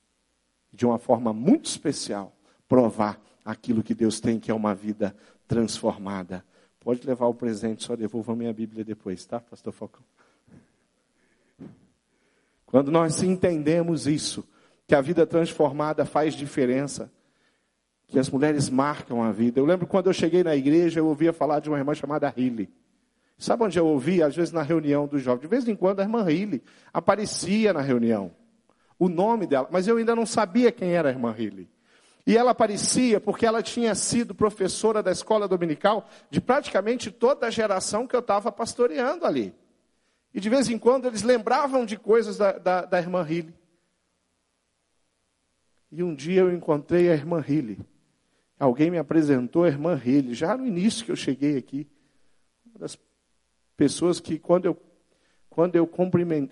De 0.72 0.86
uma 0.86 0.98
forma 0.98 1.34
muito 1.34 1.66
especial, 1.66 2.36
provar 2.68 3.22
aquilo 3.46 3.84
que 3.84 3.94
Deus 3.94 4.20
tem, 4.20 4.40
que 4.40 4.50
é 4.50 4.54
uma 4.54 4.74
vida 4.74 5.16
transformada. 5.48 6.44
Pode 6.80 7.06
levar 7.06 7.28
o 7.28 7.34
presente, 7.34 7.84
só 7.84 7.96
devolva 7.96 8.34
a 8.34 8.36
minha 8.36 8.54
Bíblia 8.54 8.84
depois, 8.84 9.26
tá, 9.26 9.40
Pastor 9.40 9.72
Falcão? 9.72 10.04
Quando 12.66 12.92
nós 12.92 13.22
entendemos 13.22 14.08
isso, 14.08 14.44
que 14.88 14.96
a 14.96 15.02
vida 15.02 15.26
transformada 15.26 16.06
faz 16.06 16.34
diferença, 16.34 17.12
que 18.08 18.20
as 18.20 18.30
mulheres 18.30 18.70
marcam 18.70 19.24
a 19.24 19.32
vida. 19.32 19.60
Eu 19.60 19.66
lembro 19.66 19.88
quando 19.88 20.08
eu 20.08 20.14
cheguei 20.14 20.44
na 20.44 20.56
igreja, 20.56 21.00
eu 21.00 21.08
ouvia 21.08 21.34
falar 21.34 21.60
de 21.60 21.70
uma 21.70 21.78
irmã 21.78 21.94
chamada 21.94 22.34
Hilly. 22.36 22.70
Sabe 23.38 23.64
onde 23.64 23.78
eu 23.78 23.86
ouvia? 23.86 24.28
Às 24.28 24.36
vezes 24.36 24.52
na 24.52 24.62
reunião 24.62 25.08
dos 25.08 25.22
jovens. 25.22 25.42
De 25.42 25.48
vez 25.48 25.68
em 25.68 25.76
quando 25.76 26.00
a 26.00 26.04
irmã 26.04 26.30
Hilly 26.30 26.64
aparecia 26.94 27.74
na 27.74 27.82
reunião. 27.82 28.32
O 28.98 29.10
nome 29.10 29.48
dela, 29.48 29.68
mas 29.72 29.88
eu 29.88 29.98
ainda 29.98 30.16
não 30.16 30.26
sabia 30.26 30.72
quem 30.72 30.94
era 30.94 31.10
a 31.10 31.12
irmã 31.12 31.36
Hilly. 31.38 31.70
E 32.26 32.38
ela 32.38 32.52
aparecia 32.52 33.20
porque 33.20 33.46
ela 33.46 33.62
tinha 33.62 33.94
sido 33.96 34.34
professora 34.34 35.04
da 35.04 35.12
escola 35.12 35.48
dominical 35.48 36.08
de 36.30 36.40
praticamente 36.40 37.12
toda 37.12 37.48
a 37.48 37.50
geração 37.50 38.08
que 38.08 38.16
eu 38.16 38.22
estava 38.22 38.52
pastoreando 38.52 39.26
ali. 39.26 39.54
E 40.34 40.40
de 40.40 40.50
vez 40.50 40.70
em 40.70 40.80
quando 40.80 41.06
eles 41.06 41.22
lembravam 41.22 41.86
de 41.86 41.98
coisas 41.98 42.38
da, 42.38 42.54
da, 42.54 42.86
da 42.86 42.98
irmã 42.98 43.28
Hilly. 43.30 43.54
E 45.92 46.02
um 46.02 46.16
dia 46.16 46.42
eu 46.42 46.54
encontrei 46.54 47.10
a 47.12 47.14
irmã 47.14 47.44
Hilly. 47.46 47.78
Alguém 48.58 48.90
me 48.90 48.98
apresentou 48.98 49.66
a 49.66 49.68
irmã 49.68 50.02
Hilly, 50.04 50.34
já 50.34 50.56
no 50.56 50.66
início 50.66 51.06
que 51.06 51.12
eu 51.12 51.16
cheguei 51.16 51.58
aqui. 51.58 51.88
Uma 52.66 52.80
das 52.80 52.98
pessoas 53.84 54.22
que 54.22 54.40
quando 54.40 54.66
eu, 54.66 54.82
quando 55.50 55.76
eu, 55.76 55.86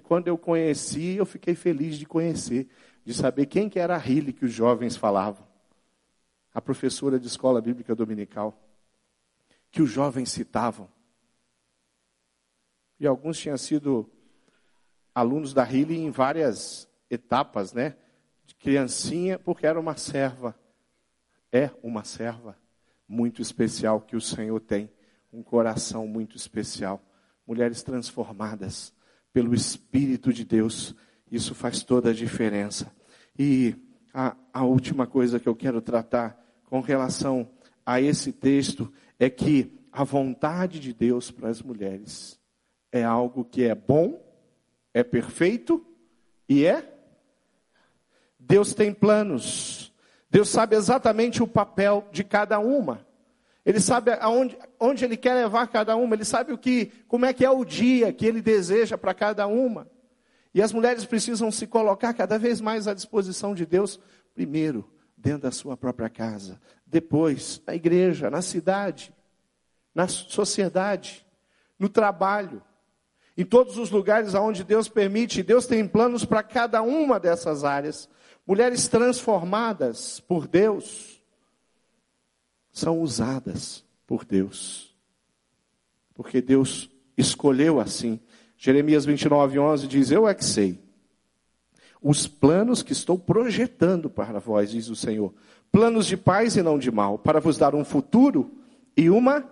quando 0.03 0.27
eu 0.27 0.37
conheci, 0.37 1.15
eu 1.15 1.25
fiquei 1.25 1.55
feliz 1.55 1.97
de 1.97 2.05
conhecer, 2.05 2.69
de 3.05 3.13
saber 3.13 3.45
quem 3.45 3.69
que 3.69 3.79
era 3.79 3.95
a 3.95 4.05
Hilly 4.05 4.33
que 4.33 4.43
os 4.43 4.51
jovens 4.51 4.97
falavam. 4.97 5.47
A 6.53 6.61
professora 6.61 7.17
de 7.17 7.27
escola 7.27 7.61
bíblica 7.61 7.95
dominical. 7.95 8.61
Que 9.71 9.81
os 9.81 9.89
jovens 9.89 10.29
citavam 10.29 10.89
e 12.99 13.07
alguns 13.07 13.39
tinham 13.39 13.57
sido 13.57 14.11
alunos 15.15 15.53
da 15.53 15.63
Hilly 15.63 15.97
em 15.97 16.11
várias 16.11 16.87
etapas, 17.09 17.71
né? 17.73 17.95
De 18.45 18.53
criancinha, 18.53 19.39
porque 19.39 19.65
era 19.65 19.79
uma 19.79 19.95
serva. 19.95 20.53
É 21.49 21.71
uma 21.81 22.03
serva 22.03 22.55
muito 23.07 23.41
especial 23.41 24.01
que 24.01 24.17
o 24.17 24.21
Senhor 24.21 24.59
tem, 24.59 24.87
um 25.31 25.41
coração 25.41 26.05
muito 26.05 26.35
especial. 26.35 27.01
Mulheres 27.51 27.83
transformadas 27.83 28.93
pelo 29.33 29.53
Espírito 29.53 30.31
de 30.31 30.45
Deus, 30.45 30.95
isso 31.29 31.53
faz 31.53 31.83
toda 31.83 32.11
a 32.11 32.13
diferença. 32.13 32.89
E 33.37 33.75
a, 34.13 34.37
a 34.53 34.63
última 34.63 35.05
coisa 35.05 35.37
que 35.37 35.49
eu 35.49 35.53
quero 35.53 35.81
tratar 35.81 36.41
com 36.69 36.79
relação 36.79 37.49
a 37.85 37.99
esse 37.99 38.31
texto 38.31 38.89
é 39.19 39.29
que 39.29 39.85
a 39.91 40.05
vontade 40.05 40.79
de 40.79 40.93
Deus 40.93 41.29
para 41.29 41.49
as 41.49 41.61
mulheres 41.61 42.39
é 42.89 43.03
algo 43.03 43.43
que 43.43 43.65
é 43.65 43.75
bom, 43.75 44.25
é 44.93 45.03
perfeito 45.03 45.85
e 46.47 46.65
é. 46.65 46.89
Deus 48.39 48.73
tem 48.73 48.93
planos. 48.93 49.93
Deus 50.29 50.47
sabe 50.47 50.77
exatamente 50.77 51.43
o 51.43 51.47
papel 51.49 52.07
de 52.13 52.23
cada 52.23 52.59
uma. 52.59 53.05
Ele 53.65 53.79
sabe 53.79 54.11
aonde, 54.19 54.57
onde 54.79 55.05
ele 55.05 55.15
quer 55.15 55.35
levar 55.35 55.67
cada 55.67 55.95
uma. 55.95 56.15
Ele 56.15 56.25
sabe 56.25 56.51
o 56.51 56.57
que, 56.57 56.91
como 57.07 57.25
é 57.25 57.33
que 57.33 57.45
é 57.45 57.49
o 57.49 57.63
dia 57.63 58.11
que 58.11 58.25
ele 58.25 58.41
deseja 58.41 58.97
para 58.97 59.13
cada 59.13 59.45
uma. 59.47 59.87
E 60.53 60.61
as 60.61 60.73
mulheres 60.73 61.05
precisam 61.05 61.51
se 61.51 61.67
colocar 61.67 62.13
cada 62.13 62.37
vez 62.37 62.59
mais 62.59 62.87
à 62.87 62.93
disposição 62.93 63.53
de 63.53 63.65
Deus, 63.65 63.99
primeiro 64.33 64.89
dentro 65.15 65.43
da 65.43 65.51
sua 65.51 65.77
própria 65.77 66.09
casa, 66.09 66.59
depois 66.85 67.61
na 67.65 67.75
igreja, 67.75 68.29
na 68.29 68.41
cidade, 68.41 69.13
na 69.93 70.07
sociedade, 70.07 71.25
no 71.77 71.87
trabalho. 71.87 72.61
Em 73.37 73.45
todos 73.45 73.77
os 73.77 73.91
lugares 73.91 74.33
onde 74.33 74.63
Deus 74.63 74.89
permite, 74.89 75.43
Deus 75.43 75.67
tem 75.67 75.87
planos 75.87 76.25
para 76.25 76.43
cada 76.43 76.81
uma 76.81 77.19
dessas 77.19 77.63
áreas. 77.63 78.09
Mulheres 78.45 78.87
transformadas 78.87 80.19
por 80.19 80.47
Deus 80.47 81.10
são 82.71 82.99
usadas 83.01 83.83
por 84.05 84.25
Deus. 84.25 84.95
Porque 86.13 86.41
Deus 86.41 86.89
escolheu 87.17 87.79
assim. 87.79 88.19
Jeremias 88.57 89.05
29, 89.05 89.59
11 89.59 89.87
diz: 89.87 90.11
Eu 90.11 90.27
é 90.27 90.33
que 90.33 90.45
sei 90.45 90.79
os 92.01 92.25
planos 92.25 92.81
que 92.81 92.93
estou 92.93 93.17
projetando 93.17 94.09
para 94.09 94.39
vós, 94.39 94.71
diz 94.71 94.89
o 94.89 94.95
Senhor. 94.95 95.33
Planos 95.71 96.07
de 96.07 96.17
paz 96.17 96.55
e 96.55 96.63
não 96.63 96.79
de 96.79 96.89
mal, 96.89 97.19
para 97.19 97.39
vos 97.39 97.57
dar 97.57 97.75
um 97.75 97.85
futuro 97.85 98.51
e 98.97 99.09
uma 99.09 99.47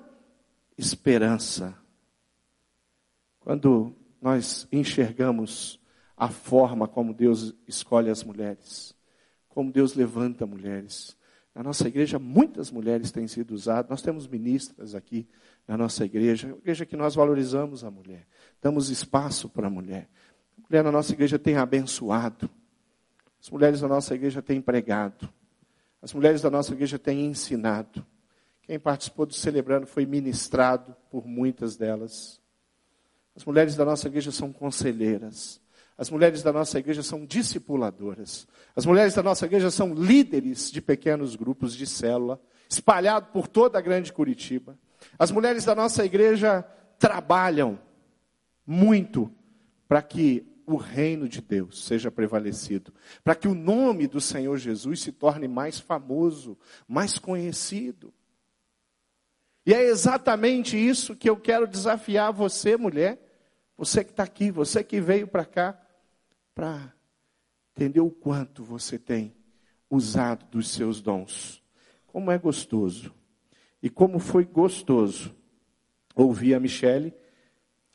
esperança. 0.77 1.77
Quando 3.39 3.95
nós 4.19 4.67
enxergamos 4.71 5.79
a 6.17 6.27
forma 6.27 6.87
como 6.87 7.13
Deus 7.13 7.53
escolhe 7.67 8.09
as 8.09 8.23
mulheres, 8.23 8.95
como 9.47 9.71
Deus 9.71 9.93
levanta 9.93 10.45
mulheres. 10.45 11.15
Na 11.53 11.63
nossa 11.63 11.87
igreja, 11.87 12.19
muitas 12.19 12.71
mulheres 12.71 13.11
têm 13.11 13.27
sido 13.27 13.51
usadas. 13.51 13.89
Nós 13.89 14.01
temos 14.01 14.27
ministras 14.27 14.93
aqui 14.95 15.27
na 15.67 15.77
nossa 15.77 16.05
igreja, 16.05 16.49
igreja 16.49 16.85
que 16.85 16.95
nós 16.95 17.15
valorizamos 17.15 17.83
a 17.83 17.91
mulher, 17.91 18.25
damos 18.61 18.89
espaço 18.89 19.49
para 19.49 19.67
a 19.67 19.69
mulher. 19.69 20.09
A 20.57 20.61
mulher 20.69 20.83
na 20.83 20.91
nossa 20.91 21.13
igreja 21.13 21.37
tem 21.37 21.57
abençoado, 21.57 22.49
as 23.41 23.49
mulheres 23.49 23.81
da 23.81 23.87
nossa 23.87 24.15
igreja 24.15 24.41
têm 24.41 24.61
pregado, 24.61 25.29
as 26.01 26.13
mulheres 26.13 26.41
da 26.41 26.49
nossa 26.49 26.73
igreja 26.73 26.97
têm 26.97 27.25
ensinado. 27.25 28.05
Quem 28.63 28.79
participou 28.79 29.25
do 29.25 29.33
celebrando 29.33 29.87
foi 29.87 30.05
ministrado 30.05 30.95
por 31.09 31.25
muitas 31.25 31.75
delas. 31.75 32.39
As 33.35 33.43
mulheres 33.43 33.75
da 33.75 33.83
nossa 33.83 34.07
igreja 34.07 34.31
são 34.31 34.51
conselheiras. 34.51 35.61
As 35.99 36.09
mulheres 36.09 36.41
da 36.41 36.53
nossa 36.53 36.79
igreja 36.79 37.03
são 37.03 37.25
discipuladoras. 37.25 38.47
As 38.73 38.85
mulheres 38.85 39.15
da 39.15 39.21
nossa 39.21 39.45
igreja 39.45 39.69
são 39.69 39.93
líderes 39.93 40.71
de 40.71 40.79
pequenos 40.81 41.35
grupos 41.35 41.75
de 41.75 41.85
célula, 41.85 42.39
espalhados 42.69 43.31
por 43.33 43.49
toda 43.49 43.77
a 43.77 43.81
grande 43.81 44.13
Curitiba. 44.13 44.79
As 45.19 45.29
mulheres 45.29 45.65
da 45.65 45.75
nossa 45.75 46.05
igreja 46.05 46.65
trabalham 46.97 47.77
muito 48.65 49.29
para 49.89 50.01
que 50.01 50.47
o 50.65 50.77
reino 50.77 51.27
de 51.27 51.41
Deus 51.41 51.83
seja 51.83 52.09
prevalecido, 52.09 52.93
para 53.21 53.35
que 53.35 53.49
o 53.49 53.53
nome 53.53 54.07
do 54.07 54.21
Senhor 54.21 54.55
Jesus 54.57 55.01
se 55.01 55.11
torne 55.11 55.49
mais 55.49 55.81
famoso, 55.81 56.57
mais 56.87 57.19
conhecido. 57.19 58.13
E 59.65 59.73
é 59.73 59.83
exatamente 59.83 60.77
isso 60.77 61.13
que 61.13 61.29
eu 61.29 61.35
quero 61.35 61.67
desafiar 61.67 62.31
você, 62.31 62.77
mulher, 62.77 63.19
você 63.75 64.01
que 64.01 64.11
está 64.11 64.23
aqui, 64.23 64.49
você 64.49 64.81
que 64.81 65.01
veio 65.01 65.27
para 65.27 65.43
cá, 65.43 65.77
para 66.53 66.93
entender 67.75 68.01
o 68.01 68.11
quanto 68.11 68.63
você 68.63 68.99
tem 68.99 69.35
usado 69.89 70.45
dos 70.47 70.69
seus 70.69 71.01
dons. 71.01 71.63
Como 72.07 72.31
é 72.31 72.37
gostoso. 72.37 73.13
E 73.81 73.89
como 73.89 74.19
foi 74.19 74.45
gostoso 74.45 75.35
ouvir 76.15 76.53
a 76.53 76.59
Michele, 76.59 77.13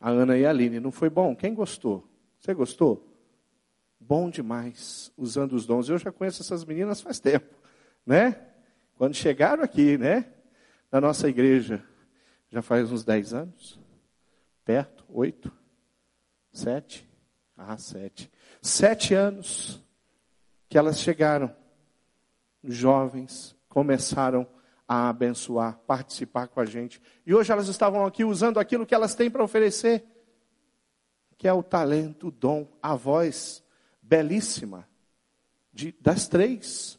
a 0.01 0.11
Ana 0.11 0.37
e 0.38 0.47
a 0.47 0.51
Aline. 0.51 0.81
Não 0.81 0.90
foi 0.90 1.11
bom? 1.11 1.37
Quem 1.37 1.55
gostou? 1.55 2.09
Você 2.40 2.55
gostou? 2.55 3.11
Bom 4.01 4.29
demais, 4.31 5.12
usando 5.17 5.55
os 5.55 5.67
dons. 5.67 5.88
Eu 5.88 5.99
já 5.99 6.12
conheço 6.12 6.43
essas 6.43 6.64
meninas 6.64 7.01
faz 7.01 7.21
tempo, 7.21 7.55
né? 8.05 8.49
Quando 8.97 9.14
chegaram 9.14 9.62
aqui, 9.62 9.97
né? 9.99 10.33
Na 10.90 11.01
nossa 11.01 11.29
igreja, 11.29 11.83
já 12.51 12.62
faz 12.62 12.93
uns 12.93 13.05
10 13.05 13.35
anos, 13.35 13.81
perto, 14.64 15.05
oito. 15.09 15.51
Sete? 16.53 17.09
Ah, 17.57 17.77
sete. 17.77 18.31
Sete 18.64 19.12
anos 19.12 19.79
que 20.70 20.79
elas 20.79 20.98
chegaram. 20.98 21.55
Jovens 22.64 23.55
começaram 23.68 24.48
a 24.88 25.11
abençoar, 25.11 25.79
participar 25.87 26.48
com 26.48 26.61
a 26.61 26.64
gente. 26.64 26.98
E 27.27 27.35
hoje 27.35 27.53
elas 27.53 27.68
estavam 27.68 28.07
aqui 28.07 28.24
usando 28.24 28.59
aquilo 28.59 28.87
que 28.87 28.94
elas 28.94 29.14
têm 29.14 29.31
para 29.31 29.44
oferecer, 29.44 30.03
que 31.37 31.46
é 31.46 31.53
o 31.53 31.62
talento, 31.62 32.29
o 32.29 32.31
dom, 32.31 32.66
a 32.81 32.94
voz 32.94 33.62
belíssima 34.00 34.88
de, 35.70 35.94
das 36.00 36.27
três. 36.27 36.98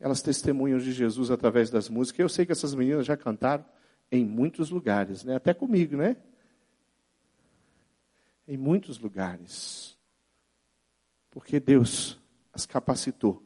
Elas 0.00 0.22
testemunham 0.22 0.78
de 0.78 0.90
Jesus 0.90 1.30
através 1.30 1.68
das 1.68 1.90
músicas. 1.90 2.20
Eu 2.20 2.30
sei 2.30 2.46
que 2.46 2.52
essas 2.52 2.74
meninas 2.74 3.04
já 3.04 3.14
cantaram 3.14 3.66
em 4.10 4.24
muitos 4.24 4.70
lugares, 4.70 5.22
né? 5.22 5.36
até 5.36 5.52
comigo, 5.52 5.98
né? 5.98 6.16
em 8.48 8.56
muitos 8.56 8.98
lugares. 8.98 9.93
Porque 11.34 11.58
Deus 11.58 12.18
as 12.52 12.64
capacitou 12.64 13.42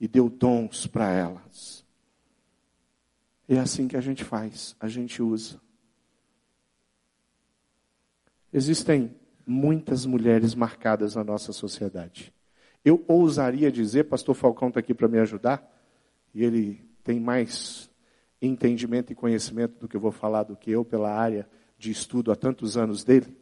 e 0.00 0.08
deu 0.08 0.28
dons 0.28 0.88
para 0.88 1.12
elas. 1.12 1.86
É 3.48 3.58
assim 3.58 3.86
que 3.86 3.96
a 3.96 4.00
gente 4.00 4.24
faz, 4.24 4.74
a 4.80 4.88
gente 4.88 5.22
usa. 5.22 5.60
Existem 8.52 9.14
muitas 9.46 10.04
mulheres 10.04 10.54
marcadas 10.54 11.14
na 11.14 11.22
nossa 11.22 11.52
sociedade. 11.52 12.34
Eu 12.84 13.04
ousaria 13.06 13.70
dizer, 13.70 14.04
pastor 14.04 14.34
Falcão 14.34 14.68
está 14.68 14.80
aqui 14.80 14.92
para 14.92 15.06
me 15.06 15.20
ajudar, 15.20 15.62
e 16.34 16.44
ele 16.44 16.84
tem 17.04 17.20
mais 17.20 17.88
entendimento 18.42 19.12
e 19.12 19.16
conhecimento 19.16 19.78
do 19.78 19.88
que 19.88 19.96
eu 19.96 20.00
vou 20.00 20.12
falar 20.12 20.42
do 20.42 20.56
que 20.56 20.70
eu 20.72 20.84
pela 20.84 21.12
área 21.12 21.48
de 21.78 21.92
estudo 21.92 22.32
há 22.32 22.36
tantos 22.36 22.76
anos 22.76 23.04
dele. 23.04 23.37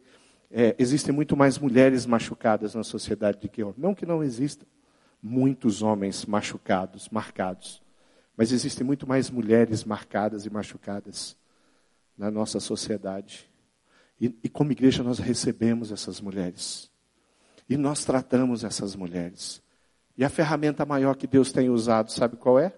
É, 0.49 0.75
existem 0.79 1.13
muito 1.13 1.35
mais 1.35 1.57
mulheres 1.57 2.05
machucadas 2.05 2.73
na 2.73 2.83
sociedade 2.83 3.39
do 3.39 3.49
que 3.49 3.63
homens. 3.63 3.77
Não 3.77 3.93
que 3.93 4.05
não 4.05 4.23
existam 4.23 4.65
muitos 5.21 5.81
homens 5.81 6.25
machucados, 6.25 7.09
marcados, 7.09 7.81
mas 8.35 8.51
existem 8.51 8.85
muito 8.85 9.07
mais 9.07 9.29
mulheres 9.29 9.83
marcadas 9.83 10.45
e 10.45 10.49
machucadas 10.49 11.35
na 12.17 12.31
nossa 12.31 12.59
sociedade. 12.59 13.49
E, 14.19 14.33
e 14.43 14.49
como 14.49 14.71
igreja 14.71 15.03
nós 15.03 15.19
recebemos 15.19 15.91
essas 15.91 16.21
mulheres. 16.21 16.89
E 17.69 17.75
nós 17.75 18.05
tratamos 18.05 18.63
essas 18.63 18.95
mulheres. 18.95 19.61
E 20.17 20.23
a 20.23 20.29
ferramenta 20.29 20.85
maior 20.85 21.15
que 21.15 21.27
Deus 21.27 21.51
tem 21.51 21.69
usado, 21.69 22.11
sabe 22.11 22.37
qual 22.37 22.57
é? 22.57 22.73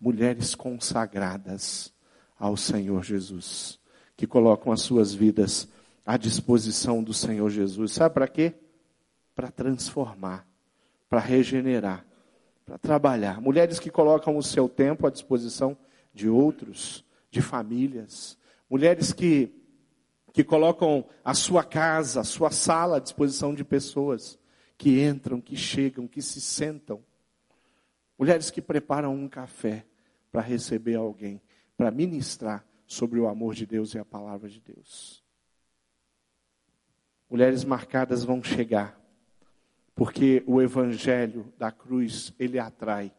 Mulheres 0.00 0.54
consagradas 0.54 1.92
ao 2.38 2.56
Senhor 2.56 3.04
Jesus, 3.04 3.78
que 4.16 4.26
colocam 4.26 4.72
as 4.72 4.80
suas 4.80 5.14
vidas 5.14 5.68
à 6.04 6.16
disposição 6.16 7.02
do 7.02 7.12
Senhor 7.12 7.48
Jesus. 7.50 7.92
Sabe 7.92 8.14
para 8.14 8.28
quê? 8.28 8.54
Para 9.34 9.50
transformar, 9.50 10.46
para 11.08 11.20
regenerar, 11.20 12.04
para 12.64 12.78
trabalhar. 12.78 13.40
Mulheres 13.40 13.78
que 13.78 13.90
colocam 13.90 14.36
o 14.36 14.42
seu 14.42 14.68
tempo 14.68 15.06
à 15.06 15.10
disposição 15.10 15.76
de 16.12 16.28
outros, 16.28 17.04
de 17.30 17.40
famílias. 17.40 18.38
Mulheres 18.68 19.12
que 19.12 19.52
que 20.32 20.42
colocam 20.42 21.04
a 21.22 21.34
sua 21.34 21.62
casa, 21.62 22.20
a 22.20 22.24
sua 22.24 22.50
sala 22.50 22.96
à 22.96 23.00
disposição 23.00 23.54
de 23.54 23.62
pessoas 23.62 24.38
que 24.78 25.02
entram, 25.02 25.40
que 25.40 25.56
chegam, 25.56 26.08
que 26.08 26.22
se 26.22 26.40
sentam. 26.40 27.04
Mulheres 28.18 28.50
que 28.50 28.62
preparam 28.62 29.14
um 29.14 29.28
café 29.28 29.84
para 30.30 30.40
receber 30.40 30.94
alguém, 30.94 31.40
para 31.76 31.90
ministrar 31.90 32.64
sobre 32.86 33.20
o 33.20 33.28
amor 33.28 33.54
de 33.54 33.66
Deus 33.66 33.94
e 33.94 33.98
a 33.98 34.04
palavra 34.04 34.48
de 34.48 34.60
Deus. 34.60 35.21
Mulheres 37.32 37.64
marcadas 37.64 38.24
vão 38.24 38.44
chegar, 38.44 39.00
porque 39.94 40.44
o 40.46 40.60
evangelho 40.60 41.50
da 41.56 41.72
cruz, 41.72 42.34
ele 42.38 42.58
atrai 42.58 43.10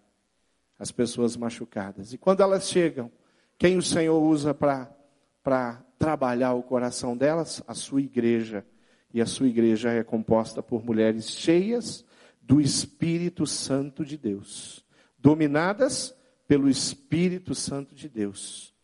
as 0.78 0.92
pessoas 0.92 1.36
machucadas. 1.36 2.14
E 2.14 2.18
quando 2.20 2.44
elas 2.44 2.70
chegam, 2.70 3.12
quem 3.58 3.76
o 3.76 3.82
Senhor 3.82 4.22
usa 4.22 4.54
para 4.54 5.84
trabalhar 5.98 6.54
o 6.54 6.62
coração 6.62 7.18
delas? 7.18 7.64
A 7.66 7.74
sua 7.74 8.02
igreja. 8.02 8.64
E 9.12 9.20
a 9.20 9.26
sua 9.26 9.48
igreja 9.48 9.90
é 9.90 10.04
composta 10.04 10.62
por 10.62 10.86
mulheres 10.86 11.32
cheias 11.32 12.06
do 12.40 12.62
Espírito 12.62 13.48
Santo 13.48 14.06
de 14.06 14.16
Deus, 14.16 14.86
dominadas 15.18 16.16
pelo 16.48 16.70
Espírito 16.70 17.56
Santo 17.56 17.96
de 17.96 18.08
Deus, 18.08 18.76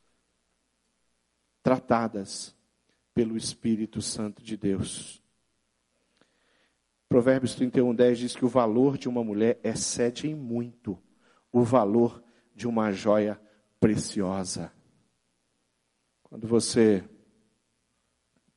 tratadas 1.61 2.57
pelo 3.13 3.37
Espírito 3.37 4.01
Santo 4.01 4.41
de 4.41 4.57
Deus. 4.57 5.18
Provérbios 7.09 7.55
31, 7.55 7.95
10 7.95 8.19
diz 8.19 8.35
que 8.35 8.45
o 8.45 8.47
valor 8.47 8.95
de 8.95 9.09
uma 9.09 9.23
mulher 9.23 9.59
excede 9.63 10.27
em 10.29 10.35
muito 10.35 10.95
o 11.51 11.63
valor 11.63 12.23
de 12.55 12.67
uma 12.67 12.91
joia 12.91 13.41
preciosa. 13.79 14.71
Quando 16.21 16.47
você 16.47 17.03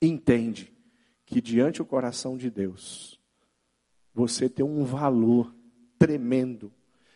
entende 0.02 0.70
que 1.24 1.40
diante 1.40 1.78
do 1.78 1.86
coração 1.86 2.36
de 2.36 2.50
Deus, 2.50 3.18
você 4.12 4.50
tem 4.50 4.64
um 4.64 4.84
valor 4.84 5.54
tremendo, 5.98 6.70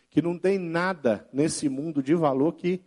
que 0.09 0.23
não 0.23 0.39
tem 0.39 0.57
nada 0.57 1.29
nesse 1.31 1.69
mundo 1.69 2.01
de 2.01 2.15
valor 2.15 2.53
que 2.53 2.81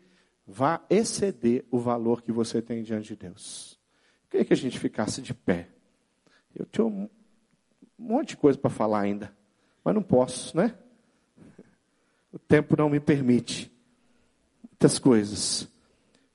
vá 0.44 0.84
exceder 0.90 1.64
o 1.70 1.78
valor 1.78 2.20
que 2.20 2.32
você 2.32 2.60
tem 2.60 2.82
diante 2.82 3.08
de 3.08 3.16
Deus. 3.16 3.78
Eu 4.24 4.30
queria 4.30 4.44
que 4.46 4.52
a 4.52 4.56
gente 4.56 4.80
ficasse 4.80 5.22
de 5.22 5.32
pé. 5.32 5.68
Eu 6.52 6.66
tinha 6.66 6.84
um 8.00 8.04
monte 8.04 8.30
de 8.30 8.36
coisa 8.38 8.58
para 8.58 8.70
falar 8.70 9.00
ainda, 9.00 9.32
mas 9.84 9.94
não 9.94 10.02
posso, 10.02 10.56
né? 10.56 10.74
O 12.32 12.38
tempo 12.38 12.76
não 12.76 12.88
me 12.88 12.98
permite 12.98 13.70
muitas 14.62 14.98
coisas. 14.98 15.68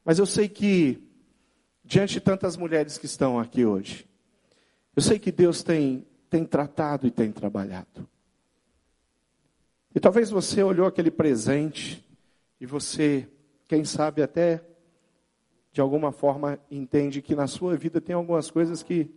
Mas 0.04 0.20
eu 0.20 0.26
sei 0.26 0.48
que 0.48 1.02
diante 1.86 2.14
de 2.14 2.22
tantas 2.22 2.58
mulheres 2.58 2.98
que 2.98 3.06
estão 3.06 3.40
aqui 3.40 3.66
hoje. 3.66 4.08
Eu 4.96 5.02
sei 5.02 5.20
que 5.20 5.32
Deus 5.32 5.62
tem, 5.62 6.06
tem 6.30 6.44
tratado 6.44 7.06
e 7.06 7.12
tem 7.12 7.32
trabalhado. 7.32 8.08
E 9.94 10.00
talvez 10.00 10.30
você 10.30 10.64
olhou 10.64 10.88
aquele 10.88 11.12
presente 11.12 12.04
e 12.60 12.66
você, 12.66 13.30
quem 13.68 13.86
sabe 13.86 14.22
até 14.22 14.62
de 15.72 15.80
alguma 15.80 16.12
forma 16.12 16.60
entende 16.72 17.22
que 17.22 17.36
na 17.36 17.48
sua 17.48 17.76
vida 17.78 18.02
tem 18.02 18.16
algumas 18.16 18.50
coisas 18.50 18.82
que, 18.82 19.10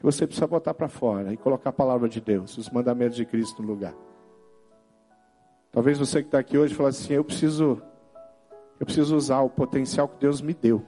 que 0.00 0.06
você 0.06 0.26
precisa 0.26 0.46
botar 0.46 0.72
para 0.72 0.88
fora 0.88 1.30
e 1.30 1.36
colocar 1.36 1.68
a 1.68 1.72
palavra 1.74 2.08
de 2.08 2.22
Deus, 2.22 2.56
os 2.56 2.70
mandamentos 2.70 3.16
de 3.16 3.26
Cristo 3.26 3.62
no 3.62 3.68
lugar. 3.68 3.94
Talvez 5.70 5.98
você 5.98 6.22
que 6.22 6.28
está 6.28 6.38
aqui 6.38 6.56
hoje 6.56 6.74
fale 6.74 6.88
assim, 6.88 7.12
eu 7.12 7.22
preciso, 7.22 7.82
eu 8.80 8.86
preciso 8.86 9.14
usar 9.14 9.42
o 9.42 9.50
potencial 9.50 10.08
que 10.08 10.18
Deus 10.18 10.40
me 10.40 10.54
deu 10.54 10.82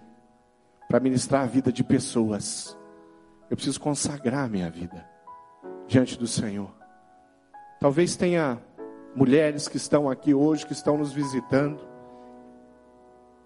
para 0.89 0.99
ministrar 0.99 1.43
a 1.43 1.47
vida 1.47 1.71
de 1.71 1.85
pessoas. 1.85 2.75
Eu 3.51 3.57
preciso 3.57 3.79
consagrar 3.79 4.49
minha 4.49 4.71
vida 4.71 5.07
diante 5.87 6.19
do 6.19 6.27
Senhor. 6.27 6.75
Talvez 7.79 8.17
tenha 8.17 8.59
mulheres 9.15 9.69
que 9.69 9.77
estão 9.77 10.09
aqui 10.09 10.33
hoje, 10.33 10.65
que 10.65 10.73
estão 10.73 10.97
nos 10.97 11.13
visitando, 11.13 11.87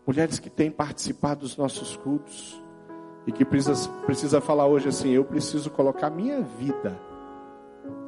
mulheres 0.06 0.38
que 0.38 0.48
têm 0.48 0.70
participado 0.70 1.40
dos 1.40 1.56
nossos 1.56 1.96
cultos 1.96 2.64
e 3.26 3.32
que 3.32 3.44
precisa, 3.44 3.88
precisa 4.06 4.40
falar 4.40 4.66
hoje 4.66 4.88
assim: 4.88 5.10
eu 5.10 5.24
preciso 5.24 5.70
colocar 5.70 6.10
minha 6.10 6.40
vida 6.40 6.98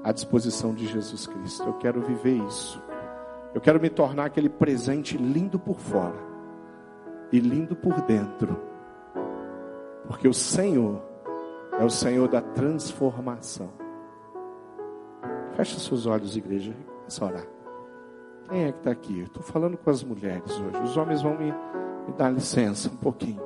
à 0.05 0.13
disposição 0.13 0.75
de 0.75 0.87
Jesus 0.87 1.27
Cristo. 1.27 1.65
Eu 1.65 1.75
quero 1.75 2.01
viver 2.01 2.37
isso. 2.47 2.81
Eu 3.55 3.61
quero 3.61 3.81
me 3.81 3.91
tornar 3.91 4.27
aquele 4.27 4.49
presente 4.49 5.17
lindo 5.17 5.59
por 5.59 5.79
fora 5.79 6.17
e 7.33 7.41
lindo 7.41 7.75
por 7.75 8.01
dentro 8.03 8.69
porque 10.09 10.27
o 10.27 10.33
Senhor 10.33 11.03
é 11.79 11.85
o 11.85 11.91
Senhor 11.91 12.27
da 12.29 12.41
transformação. 12.41 13.69
Feche 15.55 15.79
seus 15.79 16.07
olhos, 16.07 16.35
igreja, 16.35 16.71
e 16.73 16.85
começa 16.85 17.25
a 17.25 17.29
orar. 17.29 17.47
Quem 18.49 18.65
é 18.65 18.73
que 18.73 18.79
está 18.79 18.91
aqui? 18.91 19.21
estou 19.21 19.43
falando 19.43 19.77
com 19.77 19.91
as 19.91 20.03
mulheres 20.03 20.51
hoje. 20.51 20.83
Os 20.83 20.97
homens 20.97 21.21
vão 21.21 21.37
me, 21.37 21.53
me 22.07 22.13
dar 22.17 22.31
licença 22.31 22.89
um 22.89 22.97
pouquinho. 22.97 23.43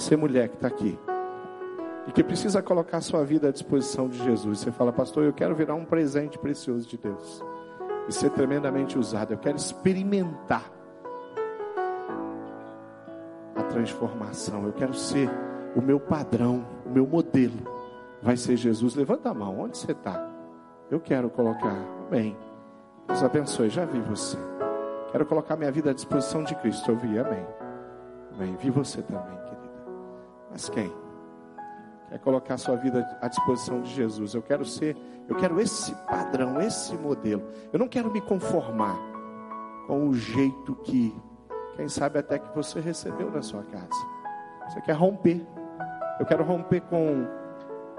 Você, 0.00 0.16
mulher 0.16 0.48
que 0.48 0.56
está 0.56 0.68
aqui, 0.68 0.98
e 2.06 2.12
que 2.12 2.24
precisa 2.24 2.62
colocar 2.62 2.96
a 2.96 3.00
sua 3.00 3.24
vida 3.24 3.48
à 3.48 3.52
disposição 3.52 4.08
de 4.08 4.22
Jesus. 4.22 4.60
Você 4.60 4.72
fala, 4.72 4.92
pastor, 4.92 5.24
eu 5.24 5.32
quero 5.32 5.54
virar 5.54 5.74
um 5.74 5.84
presente 5.84 6.38
precioso 6.38 6.88
de 6.88 6.96
Deus 6.96 7.44
e 8.08 8.12
ser 8.12 8.30
tremendamente 8.30 8.98
usado. 8.98 9.32
Eu 9.32 9.38
quero 9.38 9.56
experimentar 9.56 10.64
transformação. 13.70 14.66
Eu 14.66 14.72
quero 14.72 14.92
ser 14.94 15.30
o 15.74 15.80
meu 15.80 15.98
padrão, 15.98 16.64
o 16.84 16.90
meu 16.90 17.06
modelo. 17.06 17.58
Vai 18.22 18.36
ser 18.36 18.56
Jesus. 18.56 18.94
Levanta 18.94 19.30
a 19.30 19.34
mão. 19.34 19.60
Onde 19.60 19.78
você 19.78 19.92
está? 19.92 20.28
Eu 20.90 21.00
quero 21.00 21.30
colocar. 21.30 21.76
Amém. 22.08 22.36
Deus 23.06 23.22
abençoe. 23.22 23.70
Já 23.70 23.84
vi 23.84 24.00
você. 24.00 24.36
Quero 25.12 25.24
colocar 25.24 25.56
minha 25.56 25.72
vida 25.72 25.90
à 25.90 25.94
disposição 25.94 26.44
de 26.44 26.54
Cristo. 26.56 26.90
Eu 26.90 26.96
vi. 26.96 27.18
Amém. 27.18 27.46
Amém. 28.34 28.56
Vi 28.56 28.70
você 28.70 29.00
também, 29.02 29.36
querida. 29.44 29.69
Mas 30.50 30.68
quem? 30.68 30.92
Quer 32.08 32.18
colocar 32.18 32.56
sua 32.58 32.76
vida 32.76 33.06
à 33.20 33.28
disposição 33.28 33.80
de 33.80 33.90
Jesus. 33.90 34.34
Eu 34.34 34.42
quero 34.42 34.64
ser, 34.64 34.96
eu 35.28 35.36
quero 35.36 35.60
esse 35.60 35.94
padrão, 36.06 36.60
esse 36.60 36.96
modelo. 36.96 37.42
Eu 37.72 37.78
não 37.78 37.86
quero 37.86 38.10
me 38.10 38.20
conformar 38.20 38.96
com 39.86 40.08
o 40.08 40.14
jeito 40.14 40.74
que 40.76 41.14
quem 41.76 41.88
sabe 41.88 42.18
até 42.18 42.38
que 42.38 42.54
você 42.54 42.80
recebeu 42.80 43.30
na 43.30 43.42
sua 43.42 43.62
casa. 43.62 43.88
Você 44.68 44.80
quer 44.80 44.92
romper. 44.92 45.46
Eu 46.18 46.26
quero 46.26 46.44
romper 46.44 46.80
com 46.82 47.26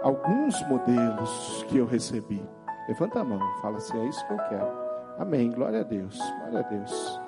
alguns 0.03 0.61
modelos 0.67 1.65
que 1.69 1.77
eu 1.77 1.85
recebi. 1.85 2.41
Levanta 2.87 3.21
a 3.21 3.23
mão, 3.23 3.39
fala 3.61 3.77
assim: 3.77 3.97
é 3.99 4.05
isso 4.07 4.25
que 4.27 4.33
eu 4.33 4.37
quero. 4.49 4.71
Amém. 5.17 5.51
Glória 5.51 5.81
a 5.81 5.83
Deus. 5.83 6.17
Glória 6.39 6.59
a 6.59 6.69
Deus. 6.69 7.21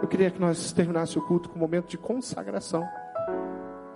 Eu 0.00 0.06
queria 0.06 0.30
que 0.30 0.40
nós 0.40 0.72
terminássemos 0.72 1.24
o 1.24 1.28
culto 1.28 1.48
com 1.48 1.56
um 1.56 1.60
momento 1.60 1.88
de 1.88 1.96
consagração. 1.96 2.86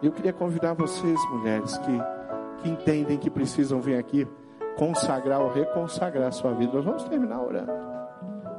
E 0.03 0.07
eu 0.07 0.13
queria 0.13 0.33
convidar 0.33 0.73
vocês, 0.75 1.19
mulheres, 1.31 1.77
que, 1.79 2.63
que 2.63 2.69
entendem 2.71 3.19
que 3.19 3.29
precisam 3.29 3.81
vir 3.81 3.99
aqui 3.99 4.27
consagrar 4.77 5.41
ou 5.41 5.53
reconsagrar 5.53 6.29
a 6.29 6.33
sua 6.33 6.55
vida. 6.55 6.73
Nós 6.73 6.85
vamos 6.85 7.05
terminar 7.05 7.41
orando. 7.43 7.73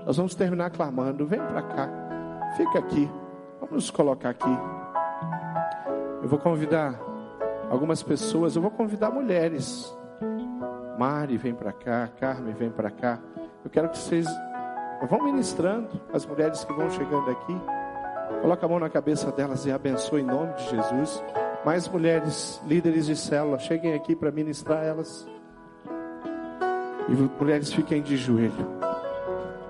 Nós 0.06 0.18
vamos 0.18 0.36
terminar 0.36 0.70
clamando. 0.70 1.26
Vem 1.26 1.40
para 1.40 1.62
cá. 1.64 1.90
Fica 2.56 2.80
aqui. 2.80 3.10
Vamos 3.60 3.76
nos 3.76 3.92
colocar 3.92 4.30
aqui. 4.30 4.58
Eu 6.22 6.30
vou 6.30 6.38
convidar 6.38 7.00
algumas 7.72 8.04
pessoas. 8.04 8.56
Eu 8.56 8.62
vou 8.62 8.72
convidar 8.72 9.10
mulheres. 9.10 9.92
Mari, 11.00 11.38
vem 11.38 11.56
para 11.56 11.72
cá. 11.72 12.08
Carmen, 12.20 12.54
vem 12.54 12.70
para 12.70 12.92
cá. 12.92 13.20
Eu 13.64 13.70
quero 13.72 13.90
que 13.90 13.98
vocês 13.98 14.28
vão 15.10 15.24
ministrando 15.24 15.90
as 16.14 16.24
mulheres 16.24 16.64
que 16.64 16.74
vão 16.74 16.90
chegando 16.92 17.32
aqui. 17.32 17.81
Coloca 18.42 18.66
a 18.66 18.70
mão 18.70 18.80
na 18.80 18.90
cabeça 18.90 19.32
delas 19.32 19.66
e 19.66 19.72
abençoe 19.72 20.22
em 20.22 20.26
nome 20.26 20.54
de 20.54 20.70
Jesus. 20.70 21.24
Mais 21.66 21.88
mulheres, 21.88 22.62
líderes 22.66 23.06
de 23.06 23.16
célula, 23.16 23.60
cheguem 23.60 23.94
aqui 23.94 24.16
para 24.16 24.32
ministrar 24.32 24.84
elas. 24.84 25.28
E 27.10 27.14
mulheres 27.42 27.74
fiquem 27.74 28.02
de 28.02 28.16
joelho, 28.16 28.68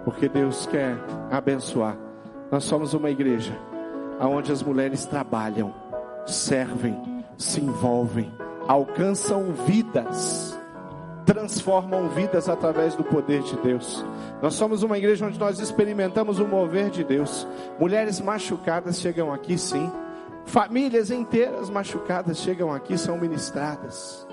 porque 0.06 0.30
Deus 0.30 0.66
quer 0.68 0.96
abençoar. 1.32 1.98
Nós 2.52 2.64
somos 2.64 2.94
uma 2.94 3.10
igreja 3.10 3.58
onde 4.20 4.52
as 4.52 4.62
mulheres 4.62 5.06
trabalham, 5.06 5.74
servem, 6.26 7.26
se 7.38 7.60
envolvem, 7.60 8.32
alcançam 8.68 9.52
vidas, 9.66 10.58
transformam 11.34 12.10
vidas 12.10 12.50
através 12.50 12.94
do 12.94 13.06
poder 13.06 13.42
de 13.44 13.56
Deus. 13.58 14.06
Nós 14.42 14.54
somos 14.54 14.84
uma 14.84 14.98
igreja 14.98 15.26
onde 15.26 15.40
nós 15.40 15.60
experimentamos 15.60 16.40
o 16.40 16.46
mover 16.46 16.90
de 16.90 17.06
Deus. 17.06 17.48
Mulheres 17.80 18.20
machucadas 18.20 19.00
chegam 19.00 19.32
aqui, 19.32 19.58
sim. 19.58 19.90
Famílias 20.46 21.10
inteiras 21.10 21.70
machucadas 21.70 22.40
chegam 22.40 22.74
aqui, 22.74 22.98
são 22.98 23.18
ministradas. 23.18 24.28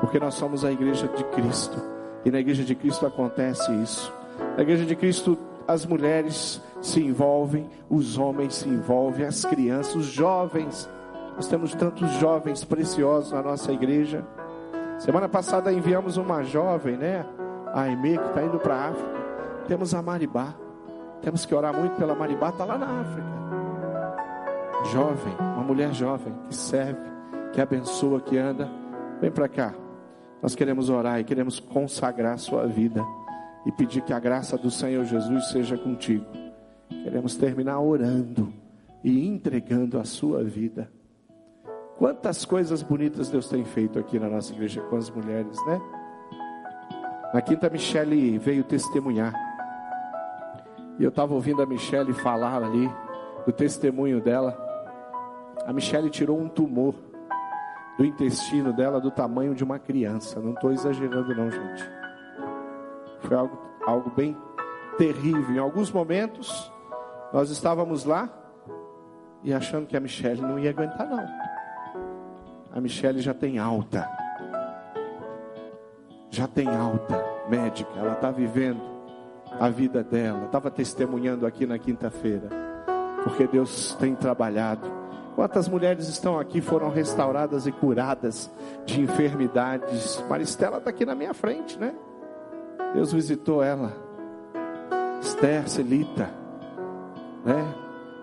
Porque 0.00 0.18
nós 0.18 0.34
somos 0.34 0.64
a 0.64 0.72
igreja 0.72 1.06
de 1.06 1.22
Cristo. 1.26 1.80
E 2.24 2.30
na 2.30 2.40
igreja 2.40 2.64
de 2.64 2.74
Cristo 2.74 3.06
acontece 3.06 3.72
isso. 3.80 4.12
Na 4.56 4.64
igreja 4.64 4.84
de 4.84 4.96
Cristo, 4.96 5.38
as 5.68 5.86
mulheres 5.86 6.60
se 6.82 7.00
envolvem, 7.00 7.70
os 7.88 8.18
homens 8.18 8.56
se 8.56 8.68
envolvem, 8.68 9.26
as 9.26 9.44
crianças, 9.44 9.94
os 9.94 10.06
jovens. 10.06 10.90
Nós 11.36 11.46
temos 11.46 11.72
tantos 11.72 12.10
jovens 12.14 12.64
preciosos 12.64 13.30
na 13.30 13.42
nossa 13.42 13.70
igreja. 13.70 14.24
Semana 15.00 15.28
passada 15.28 15.72
enviamos 15.72 16.16
uma 16.16 16.44
jovem, 16.44 16.96
né? 16.96 17.26
A 17.74 17.82
Aimee, 17.82 18.16
que 18.16 18.24
está 18.24 18.42
indo 18.42 18.58
para 18.58 18.74
a 18.74 18.88
África. 18.90 19.20
Temos 19.66 19.94
a 19.94 20.00
Maribá. 20.00 20.54
Temos 21.20 21.44
que 21.44 21.54
orar 21.54 21.74
muito 21.74 21.96
pela 21.96 22.14
Maribá, 22.14 22.50
está 22.50 22.64
lá 22.64 22.78
na 22.78 23.00
África 23.00 23.40
jovem, 24.86 25.34
uma 25.38 25.62
mulher 25.62 25.92
jovem 25.92 26.32
que 26.48 26.54
serve, 26.54 27.00
que 27.52 27.60
abençoa, 27.60 28.20
que 28.20 28.38
anda, 28.38 28.70
vem 29.20 29.30
para 29.30 29.48
cá. 29.48 29.74
Nós 30.42 30.54
queremos 30.54 30.88
orar 30.88 31.20
e 31.20 31.24
queremos 31.24 31.60
consagrar 31.60 32.34
a 32.34 32.38
sua 32.38 32.66
vida 32.66 33.04
e 33.66 33.72
pedir 33.72 34.02
que 34.02 34.12
a 34.12 34.18
graça 34.18 34.56
do 34.56 34.70
Senhor 34.70 35.04
Jesus 35.04 35.50
seja 35.50 35.76
contigo. 35.76 36.24
Queremos 36.88 37.36
terminar 37.36 37.78
orando 37.78 38.52
e 39.04 39.26
entregando 39.26 39.98
a 39.98 40.04
sua 40.04 40.42
vida. 40.42 40.90
Quantas 42.00 42.46
coisas 42.46 42.82
bonitas 42.82 43.28
Deus 43.28 43.46
tem 43.46 43.62
feito 43.62 43.98
aqui 43.98 44.18
na 44.18 44.26
nossa 44.26 44.54
igreja 44.54 44.80
com 44.80 44.96
as 44.96 45.10
mulheres, 45.10 45.54
né? 45.66 45.78
Na 47.34 47.42
quinta, 47.42 47.68
Michele 47.68 48.38
veio 48.38 48.64
testemunhar. 48.64 49.34
E 50.98 51.04
eu 51.04 51.10
estava 51.10 51.34
ouvindo 51.34 51.60
a 51.60 51.66
Michele 51.66 52.14
falar 52.14 52.62
ali 52.62 52.90
do 53.44 53.52
testemunho 53.52 54.18
dela. 54.18 54.56
A 55.66 55.74
Michelle 55.74 56.08
tirou 56.08 56.40
um 56.40 56.48
tumor 56.48 56.94
do 57.98 58.04
intestino 58.06 58.72
dela 58.72 58.98
do 58.98 59.10
tamanho 59.10 59.54
de 59.54 59.62
uma 59.62 59.78
criança. 59.78 60.40
Não 60.40 60.54
estou 60.54 60.72
exagerando, 60.72 61.34
não, 61.34 61.50
gente. 61.50 61.84
Foi 63.20 63.36
algo, 63.36 63.58
algo 63.86 64.10
bem 64.16 64.34
terrível. 64.96 65.54
Em 65.54 65.58
alguns 65.58 65.92
momentos, 65.92 66.72
nós 67.30 67.50
estávamos 67.50 68.06
lá 68.06 68.26
e 69.44 69.52
achando 69.52 69.86
que 69.86 69.98
a 69.98 70.00
Michelle 70.00 70.40
não 70.40 70.58
ia 70.58 70.70
aguentar, 70.70 71.06
não. 71.06 71.49
A 72.72 72.80
Michelle 72.80 73.20
já 73.20 73.34
tem 73.34 73.58
alta. 73.58 74.08
Já 76.30 76.46
tem 76.46 76.68
alta 76.68 77.22
médica. 77.48 77.90
Ela 77.96 78.12
está 78.12 78.30
vivendo 78.30 78.80
a 79.58 79.68
vida 79.68 80.04
dela. 80.04 80.44
Estava 80.44 80.70
testemunhando 80.70 81.46
aqui 81.46 81.66
na 81.66 81.78
quinta-feira. 81.78 82.48
Porque 83.24 83.46
Deus 83.46 83.94
tem 83.98 84.14
trabalhado. 84.14 85.00
Quantas 85.34 85.68
mulheres 85.68 86.08
estão 86.08 86.38
aqui 86.38 86.60
foram 86.60 86.90
restauradas 86.90 87.66
e 87.66 87.72
curadas 87.72 88.50
de 88.84 89.00
enfermidades? 89.00 90.22
Maristela 90.28 90.78
está 90.78 90.90
aqui 90.90 91.04
na 91.04 91.14
minha 91.14 91.34
frente, 91.34 91.78
né? 91.78 91.94
Deus 92.94 93.12
visitou 93.12 93.62
ela. 93.62 93.92
Esther, 95.20 95.68
Celita, 95.68 96.30
né? 97.44 97.74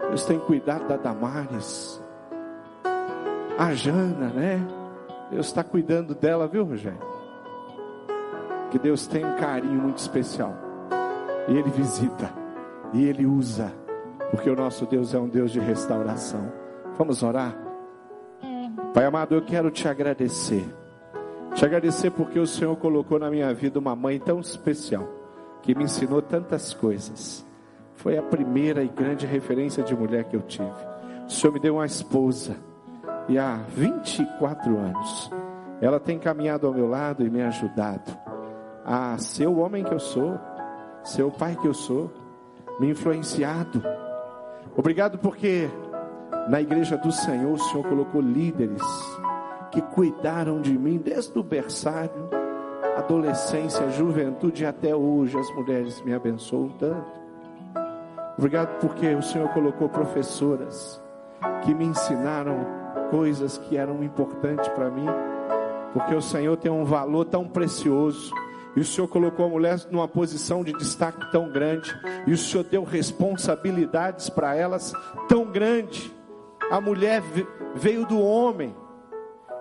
Deus 0.10 0.26
tem 0.26 0.40
cuidado 0.40 0.88
da 0.88 0.98
Damares. 0.98 2.02
A 3.58 3.74
Jana, 3.74 4.30
né? 4.30 4.66
Deus 5.32 5.48
está 5.48 5.64
cuidando 5.64 6.14
dela, 6.14 6.48
viu, 6.48 6.64
Rogério? 6.64 7.00
Que 8.70 8.78
Deus 8.78 9.08
tem 9.08 9.26
um 9.26 9.36
carinho 9.36 9.82
muito 9.82 9.98
especial. 9.98 10.54
E 11.48 11.58
Ele 11.58 11.70
visita. 11.72 12.32
E 12.94 13.04
Ele 13.04 13.26
usa. 13.26 13.74
Porque 14.30 14.50
o 14.50 14.56
nosso 14.56 14.86
Deus 14.86 15.14
é 15.14 15.20
um 15.20 15.28
Deus 15.28 15.52
de 15.52 15.60
restauração. 15.60 16.52
Vamos 16.98 17.24
orar? 17.24 17.58
Pai 18.94 19.06
amado, 19.06 19.36
eu 19.36 19.42
quero 19.42 19.72
te 19.72 19.88
agradecer. 19.88 20.66
Te 21.56 21.66
agradecer 21.66 22.12
porque 22.12 22.40
o 22.40 22.46
Senhor 22.46 22.76
colocou 22.76 23.18
na 23.18 23.30
minha 23.32 23.54
vida 23.54 23.80
uma 23.80 23.96
mãe 23.96 24.20
tão 24.20 24.40
especial, 24.40 25.08
que 25.64 25.74
me 25.74 25.86
ensinou 25.86 26.22
tantas 26.22 26.74
coisas. 26.74 27.46
Foi 27.96 28.18
a 28.18 28.22
primeira 28.22 28.84
e 28.84 28.88
grande 28.88 29.26
referência 29.26 29.84
de 29.84 29.96
mulher 29.96 30.26
que 30.26 30.36
eu 30.36 30.42
tive. 30.42 30.70
O 31.26 31.32
Senhor 31.32 31.54
me 31.54 31.60
deu 31.60 31.76
uma 31.76 31.86
esposa, 31.86 32.56
e 33.28 33.38
há 33.38 33.60
24 33.70 34.78
anos, 34.78 35.32
ela 35.82 36.00
tem 36.00 36.18
caminhado 36.18 36.66
ao 36.68 36.74
meu 36.74 36.88
lado 36.88 37.26
e 37.26 37.30
me 37.30 37.42
ajudado 37.42 38.18
a 38.86 39.18
ser 39.18 39.48
o 39.48 39.58
homem 39.58 39.84
que 39.84 39.94
eu 39.94 40.00
sou, 40.00 40.40
ser 41.04 41.24
o 41.24 41.32
pai 41.32 41.56
que 41.56 41.68
eu 41.68 41.74
sou, 41.74 42.12
me 42.80 42.90
influenciado. 42.90 43.84
Obrigado 44.76 45.18
porque 45.18 45.70
na 46.50 46.62
igreja 46.62 46.98
do 46.98 47.12
Senhor, 47.12 47.52
o 47.52 47.58
Senhor 47.58 47.86
colocou 47.86 48.22
líderes 48.22 48.82
que 49.72 49.82
cuidaram 49.82 50.62
de 50.62 50.78
mim 50.78 50.98
desde 50.98 51.38
o 51.38 51.44
berçário, 51.44 52.30
adolescência, 52.96 53.90
juventude 53.90 54.66
até 54.66 54.96
hoje. 54.96 55.38
As 55.38 55.54
mulheres 55.54 56.02
me 56.04 56.14
abençoam 56.14 56.70
tanto. 56.80 57.18
Obrigado 58.38 58.80
porque 58.80 59.14
o 59.14 59.22
Senhor 59.22 59.50
colocou 59.50 59.90
professoras 59.90 61.02
que 61.64 61.74
me 61.74 61.86
ensinaram 61.86 62.87
coisas 63.10 63.58
que 63.58 63.78
eram 63.78 64.04
importantes 64.04 64.68
para 64.70 64.90
mim, 64.90 65.08
porque 65.94 66.14
o 66.14 66.22
Senhor 66.22 66.58
tem 66.58 66.72
um 66.72 66.86
valor 66.86 67.26
tão 67.26 67.48
precioso. 67.48 68.32
E 68.76 68.80
o 68.80 68.86
Senhor 68.86 69.08
colocou 69.08 69.48
a 69.48 69.50
mulher 69.50 69.80
numa 69.90 70.08
posição 70.08 70.64
de 70.64 70.72
destaque 70.74 71.32
tão 71.32 71.50
grande. 71.50 71.92
E 72.28 72.34
o 72.34 72.38
Senhor 72.38 72.64
deu 72.64 72.84
responsabilidades 72.84 74.30
para 74.30 74.56
elas 74.56 74.94
tão 75.28 75.46
grande 75.46 76.16
a 76.70 76.82
mulher 76.82 77.22
veio 77.76 78.06
do 78.06 78.20
homem. 78.20 78.76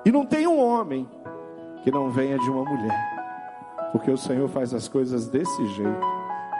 E 0.04 0.12
não 0.12 0.24
tem 0.24 0.46
um 0.46 0.58
homem 0.58 1.08
que 1.82 1.90
não 1.90 2.10
venha 2.10 2.38
de 2.38 2.50
uma 2.50 2.64
mulher. 2.64 3.16
Porque 3.92 4.10
o 4.10 4.16
Senhor 4.16 4.48
faz 4.48 4.74
as 4.74 4.88
coisas 4.88 5.28
desse 5.28 5.66
jeito, 5.68 6.06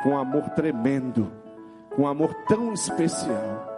com 0.03 0.11
um 0.11 0.19
amor 0.19 0.49
tremendo, 0.51 1.31
com 1.95 2.03
um 2.03 2.07
amor 2.07 2.33
tão 2.49 2.73
especial. 2.73 3.76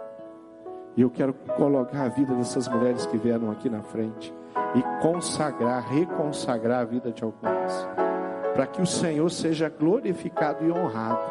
E 0.99 1.01
eu 1.01 1.09
quero 1.09 1.33
colocar 1.55 2.03
a 2.03 2.09
vida 2.09 2.33
dessas 2.35 2.67
mulheres 2.67 3.05
que 3.05 3.15
vieram 3.15 3.49
aqui 3.49 3.69
na 3.69 3.81
frente 3.81 4.33
e 4.75 5.01
consagrar, 5.01 5.81
reconsagrar 5.89 6.81
a 6.81 6.83
vida 6.83 7.09
de 7.09 7.23
algumas, 7.23 7.87
para 8.53 8.67
que 8.67 8.81
o 8.81 8.85
Senhor 8.85 9.31
seja 9.31 9.69
glorificado 9.69 10.67
e 10.67 10.69
honrado, 10.69 11.21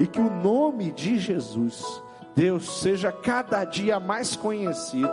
e 0.00 0.06
que 0.06 0.18
o 0.18 0.30
nome 0.30 0.90
de 0.92 1.18
Jesus 1.18 2.02
Deus 2.34 2.80
seja 2.80 3.12
cada 3.12 3.66
dia 3.66 4.00
mais 4.00 4.34
conhecido, 4.34 5.10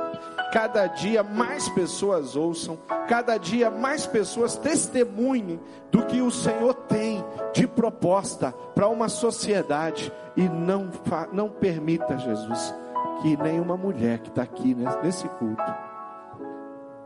cada 0.54 0.88
dia 0.88 1.22
mais 1.22 1.68
pessoas 1.68 2.38
ouçam, 2.38 2.78
cada 3.10 3.38
dia 3.38 3.70
mais 3.70 4.08
pessoas 4.08 4.56
testemunhem 4.56 5.60
do 5.92 6.06
que 6.06 6.22
o 6.22 6.32
Senhor 6.32 6.74
tem 6.74 7.22
de 7.52 7.68
proposta 7.68 8.54
para 8.74 8.88
uma 8.88 9.10
sociedade 9.10 10.10
e 10.38 10.48
não, 10.48 10.90
não 11.34 11.50
permita, 11.50 12.18
Jesus, 12.18 12.74
que 13.22 13.38
nenhuma 13.38 13.78
mulher 13.78 14.20
que 14.20 14.30
está 14.30 14.44
aqui 14.44 14.76
nesse 14.76 15.28
culto 15.30 15.64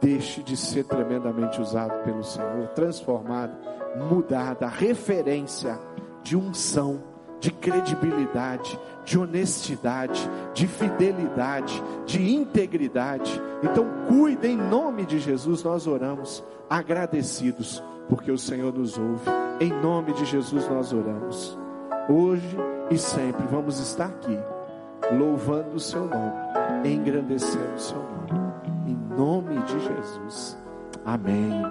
deixe 0.01 0.41
de 0.41 0.55
ser 0.55 0.85
tremendamente 0.85 1.61
usado 1.61 2.03
pelo 2.03 2.23
Senhor, 2.23 2.67
transformada, 2.69 3.57
mudada, 3.95 4.67
referência 4.67 5.77
de 6.23 6.37
unção 6.37 7.03
de 7.39 7.51
credibilidade, 7.51 8.77
de 9.05 9.17
honestidade, 9.17 10.29
de 10.53 10.67
fidelidade, 10.67 11.81
de 12.05 12.35
integridade. 12.35 13.41
Então, 13.63 13.85
cuida 14.07 14.47
em 14.47 14.57
nome 14.57 15.05
de 15.05 15.19
Jesus, 15.19 15.63
nós 15.63 15.87
oramos 15.87 16.43
agradecidos, 16.69 17.81
porque 18.09 18.31
o 18.31 18.37
Senhor 18.37 18.73
nos 18.73 18.97
ouve. 18.97 19.29
Em 19.59 19.71
nome 19.71 20.13
de 20.13 20.25
Jesus 20.25 20.67
nós 20.69 20.93
oramos. 20.93 21.57
Hoje 22.09 22.57
e 22.89 22.97
sempre 22.97 23.45
vamos 23.47 23.79
estar 23.79 24.07
aqui, 24.07 24.37
louvando 25.11 25.75
o 25.75 25.79
seu 25.79 26.05
nome, 26.05 26.33
engrandecendo 26.85 27.75
o 27.75 27.79
seu 27.79 27.97
nome. 27.97 28.53
Em 28.87 28.95
nome 29.15 29.61
de 29.63 29.79
Jesus. 29.79 30.57
Amém. 31.05 31.63